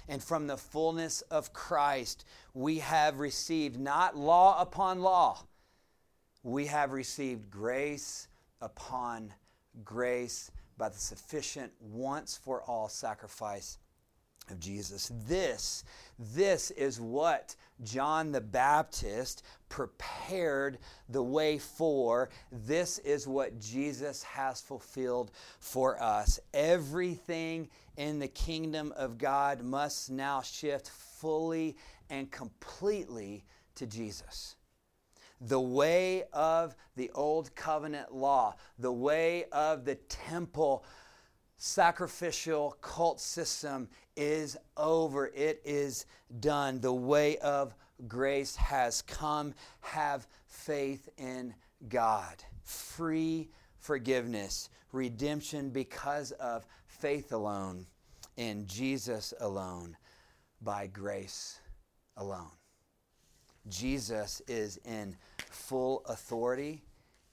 And 0.09 0.23
from 0.23 0.47
the 0.47 0.57
fullness 0.57 1.23
of 1.23 1.53
Christ, 1.53 2.25
we 2.55 2.79
have 2.79 3.19
received 3.19 3.79
not 3.79 4.17
law 4.17 4.61
upon 4.61 5.01
law, 5.01 5.45
we 6.43 6.67
have 6.67 6.93
received 6.93 7.51
grace 7.51 8.29
upon 8.61 9.35
grace 9.85 10.51
by 10.79 10.89
the 10.89 10.99
sufficient 10.99 11.73
once 11.81 12.37
for 12.37 12.63
all 12.63 12.89
sacrifice 12.89 13.79
of 14.51 14.61
Jesus. 14.61 15.11
This, 15.27 15.85
this 16.19 16.71
is 16.73 17.01
what 17.01 17.55
John 17.85 18.33
the 18.33 18.41
Baptist 18.41 19.43
prepared 19.69 20.79
the 21.09 21.23
way 21.23 21.59
for. 21.59 22.31
This 22.51 22.99
is 22.99 23.27
what 23.27 23.61
Jesus 23.61 24.23
has 24.23 24.61
fulfilled 24.61 25.31
for 25.61 26.01
us. 26.03 26.41
Everything 26.55 27.69
in 27.97 28.19
the 28.19 28.29
kingdom 28.29 28.93
of 28.97 29.19
God 29.19 29.63
must 29.63 30.11
now 30.11 30.43
shift 30.43 30.89
fully 30.89 31.77
and 32.11 32.31
completely 32.31 33.45
to 33.75 33.87
Jesus 33.87 34.57
the 35.41 35.61
way 35.61 36.25
of 36.33 36.75
the 36.97 37.11
old 37.15 37.55
covenant 37.55 38.13
law, 38.13 38.55
the 38.79 38.93
way 38.93 39.45
of 39.53 39.85
the 39.85 39.95
temple 39.95 40.85
sacrificial 41.59 42.77
cult 42.81 43.21
system 43.21 43.89
is 44.17 44.57
over. 44.77 45.27
It 45.35 45.61
is 45.65 46.07
done. 46.41 46.81
The 46.81 46.93
way 46.93 47.37
of 47.39 47.75
grace 48.07 48.57
has 48.57 49.03
come. 49.03 49.55
Have 49.81 50.27
faith 50.47 51.09
in 51.19 51.55
God. 51.89 52.43
Free 52.63 53.51
forgiveness, 53.79 54.71
redemption 54.93 55.71
because 55.71 56.33
of 56.33 56.67
faith 56.87 57.33
alone 57.33 57.87
in 58.37 58.67
Jesus 58.67 59.35
alone, 59.41 59.97
by 60.63 60.87
grace 60.87 61.61
alone. 62.17 62.51
Jesus 63.69 64.41
is 64.47 64.79
in 64.85 65.17
full 65.51 66.03
authority, 66.07 66.83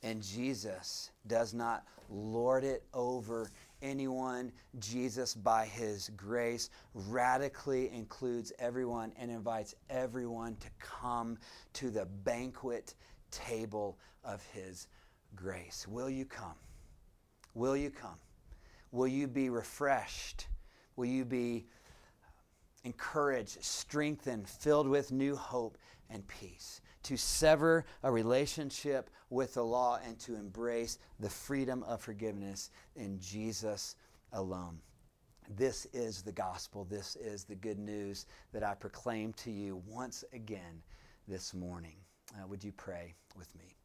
and 0.02 0.22
Jesus 0.22 1.12
does 1.28 1.54
not 1.54 1.86
lord 2.10 2.64
it 2.64 2.84
over 2.94 3.50
anyone. 3.86 4.52
Jesus, 4.80 5.36
by 5.36 5.66
his 5.66 6.10
grace, 6.18 6.70
radically 6.94 7.92
includes 7.92 8.52
everyone 8.60 9.14
and 9.18 9.30
invites 9.30 9.76
everyone 9.90 10.56
to 10.58 10.68
come 10.80 11.38
to 11.74 11.90
the 11.90 12.06
banquet 12.24 12.96
table 13.32 13.98
of 14.24 14.44
his 14.54 14.88
grace. 15.36 15.88
Will 15.88 16.10
you 16.10 16.26
come? 16.26 16.56
Will 17.54 17.78
you 17.78 17.92
come? 17.92 18.18
Will 18.92 19.08
you 19.08 19.28
be 19.28 19.50
refreshed? 19.50 20.48
Will 20.96 21.06
you 21.06 21.26
be 21.26 21.68
encouraged, 22.84 23.64
strengthened, 23.64 24.48
filled 24.48 24.88
with 24.88 25.12
new 25.12 25.36
hope 25.36 25.78
and 26.10 26.26
peace? 26.28 26.82
To 27.06 27.18
sever 27.18 27.86
a 28.04 28.12
relationship 28.12 29.10
with 29.30 29.54
the 29.54 29.64
law 29.64 30.00
and 30.06 30.18
to 30.20 30.36
embrace 30.36 30.98
the 31.20 31.30
freedom 31.30 31.84
of 31.84 32.02
forgiveness 32.02 32.72
in 32.96 33.20
Jesus 33.20 33.96
alone. 34.34 34.80
This 35.56 35.86
is 35.94 36.24
the 36.24 36.32
gospel. 36.32 36.86
This 36.90 37.16
is 37.16 37.44
the 37.44 37.56
good 37.56 37.78
news 37.78 38.26
that 38.54 38.64
I 38.64 38.74
proclaim 38.74 39.34
to 39.34 39.52
you 39.52 39.84
once 39.88 40.24
again 40.34 40.82
this 41.28 41.54
morning. 41.54 41.98
Uh, 42.34 42.48
would 42.48 42.64
you 42.64 42.72
pray 42.72 43.14
with 43.38 43.54
me? 43.56 43.76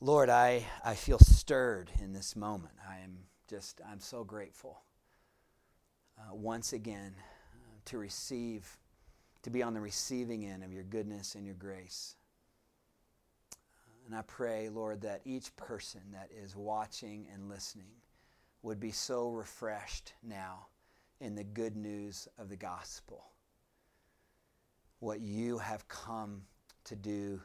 Lord, 0.00 0.30
I, 0.30 0.64
I 0.82 0.94
feel 0.94 1.18
stirred 1.18 1.90
in 2.02 2.14
this 2.14 2.34
moment. 2.34 2.72
I 2.88 3.00
am 3.04 3.18
just, 3.50 3.82
I'm 3.86 4.00
so 4.00 4.24
grateful 4.24 4.80
uh, 6.18 6.34
once 6.34 6.72
again 6.72 7.14
uh, 7.18 7.80
to 7.84 7.98
receive, 7.98 8.78
to 9.42 9.50
be 9.50 9.62
on 9.62 9.74
the 9.74 9.80
receiving 9.80 10.44
end 10.44 10.62
of 10.62 10.72
your 10.72 10.82
goodness 10.84 11.34
and 11.34 11.44
your 11.44 11.54
grace. 11.54 12.16
And 14.06 14.14
I 14.14 14.22
pray, 14.22 14.68
Lord, 14.68 15.02
that 15.02 15.20
each 15.24 15.54
person 15.56 16.00
that 16.12 16.30
is 16.36 16.56
watching 16.56 17.26
and 17.32 17.48
listening 17.48 17.92
would 18.62 18.80
be 18.80 18.90
so 18.90 19.30
refreshed 19.30 20.14
now 20.22 20.66
in 21.20 21.34
the 21.34 21.44
good 21.44 21.76
news 21.76 22.28
of 22.38 22.48
the 22.48 22.56
gospel. 22.56 23.24
What 24.98 25.20
you 25.20 25.58
have 25.58 25.88
come 25.88 26.42
to 26.84 26.96
do 26.96 27.40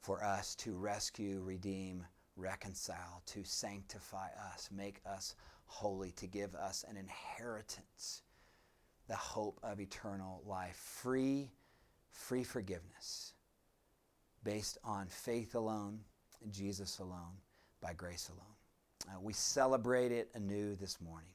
for 0.00 0.24
us 0.24 0.54
to 0.56 0.76
rescue, 0.76 1.42
redeem, 1.44 2.04
reconcile, 2.36 3.22
to 3.26 3.44
sanctify 3.44 4.28
us, 4.54 4.70
make 4.72 5.00
us 5.04 5.34
holy, 5.66 6.12
to 6.12 6.26
give 6.26 6.54
us 6.54 6.84
an 6.88 6.96
inheritance, 6.96 8.22
the 9.08 9.16
hope 9.16 9.60
of 9.62 9.80
eternal 9.80 10.42
life, 10.46 10.76
free, 10.76 11.50
free 12.10 12.44
forgiveness, 12.44 13.34
based 14.42 14.78
on 14.84 15.06
faith 15.08 15.54
alone, 15.54 16.00
Jesus 16.50 16.98
alone, 16.98 17.38
by 17.80 17.92
grace 17.92 18.30
alone. 18.30 19.14
Uh, 19.16 19.20
we 19.20 19.32
celebrate 19.32 20.12
it 20.12 20.30
anew 20.34 20.74
this 20.74 21.00
morning. 21.00 21.30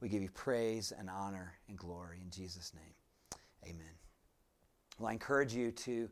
We 0.00 0.08
give 0.08 0.22
you 0.22 0.30
praise 0.30 0.92
and 0.96 1.08
honor 1.10 1.54
and 1.68 1.76
glory 1.76 2.20
in 2.22 2.30
Jesus' 2.30 2.72
name. 2.74 2.94
Amen. 3.64 3.94
Well, 4.98 5.08
I 5.08 5.12
encourage 5.12 5.54
you 5.54 5.70
to 5.72 6.08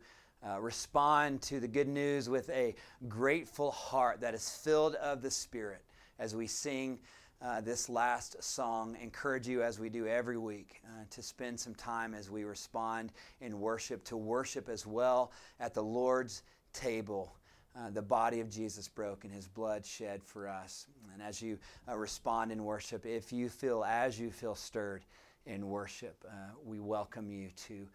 uh, 0.46 0.60
respond 0.60 1.40
to 1.42 1.60
the 1.60 1.68
good 1.68 1.88
news 1.88 2.28
with 2.28 2.50
a 2.50 2.74
grateful 3.08 3.70
heart 3.70 4.20
that 4.20 4.34
is 4.34 4.50
filled 4.50 4.96
of 4.96 5.22
the 5.22 5.30
Spirit 5.30 5.84
as 6.18 6.34
we 6.34 6.46
sing 6.46 6.98
uh, 7.44 7.60
this 7.60 7.88
last 7.88 8.42
song. 8.42 8.96
Encourage 9.02 9.48
you, 9.48 9.62
as 9.62 9.78
we 9.78 9.88
do 9.88 10.06
every 10.06 10.38
week, 10.38 10.80
uh, 10.86 11.04
to 11.10 11.22
spend 11.22 11.58
some 11.58 11.74
time 11.74 12.14
as 12.14 12.30
we 12.30 12.44
respond 12.44 13.12
in 13.40 13.60
worship, 13.60 14.04
to 14.04 14.16
worship 14.16 14.68
as 14.68 14.86
well 14.86 15.32
at 15.58 15.74
the 15.74 15.82
Lord's 15.82 16.42
table. 16.72 17.34
Uh, 17.74 17.90
the 17.90 18.02
body 18.02 18.40
of 18.40 18.50
Jesus 18.50 18.86
broken, 18.86 19.30
his 19.30 19.48
blood 19.48 19.84
shed 19.84 20.22
for 20.22 20.46
us. 20.46 20.86
And 21.14 21.22
as 21.22 21.40
you 21.40 21.58
uh, 21.88 21.96
respond 21.96 22.52
in 22.52 22.64
worship, 22.64 23.06
if 23.06 23.32
you 23.32 23.48
feel 23.48 23.82
as 23.82 24.20
you 24.20 24.30
feel 24.30 24.54
stirred 24.54 25.04
in 25.46 25.66
worship, 25.68 26.22
uh, 26.28 26.52
we 26.64 26.78
welcome 26.80 27.30
you 27.30 27.48
to 27.68 27.88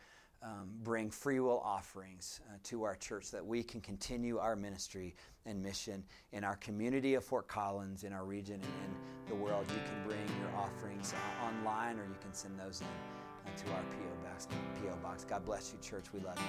um, 0.43 0.69
bring 0.83 1.09
free 1.09 1.39
will 1.39 1.59
offerings 1.61 2.41
uh, 2.47 2.57
to 2.63 2.83
our 2.83 2.95
church 2.95 3.31
that 3.31 3.45
we 3.45 3.63
can 3.63 3.81
continue 3.81 4.37
our 4.37 4.55
ministry 4.55 5.15
and 5.45 5.61
mission 5.61 6.03
in 6.31 6.43
our 6.43 6.55
community 6.57 7.15
of 7.15 7.23
Fort 7.23 7.47
Collins, 7.47 8.03
in 8.03 8.13
our 8.13 8.25
region, 8.25 8.55
and 8.55 8.63
in 8.63 9.29
the 9.29 9.35
world. 9.35 9.65
You 9.69 9.81
can 9.85 10.03
bring 10.07 10.39
your 10.39 10.55
offerings 10.55 11.13
uh, 11.13 11.45
online 11.45 11.99
or 11.99 12.05
you 12.05 12.17
can 12.21 12.33
send 12.33 12.59
those 12.59 12.81
in 12.81 12.87
uh, 12.87 13.57
to 13.57 13.71
our 13.73 13.81
P.O. 13.81 14.27
box. 14.27 14.47
P.O. 14.81 14.95
box. 14.97 15.23
God 15.23 15.45
bless 15.45 15.73
you, 15.73 15.79
church. 15.79 16.05
We 16.13 16.19
love 16.21 16.37
you. 16.37 16.47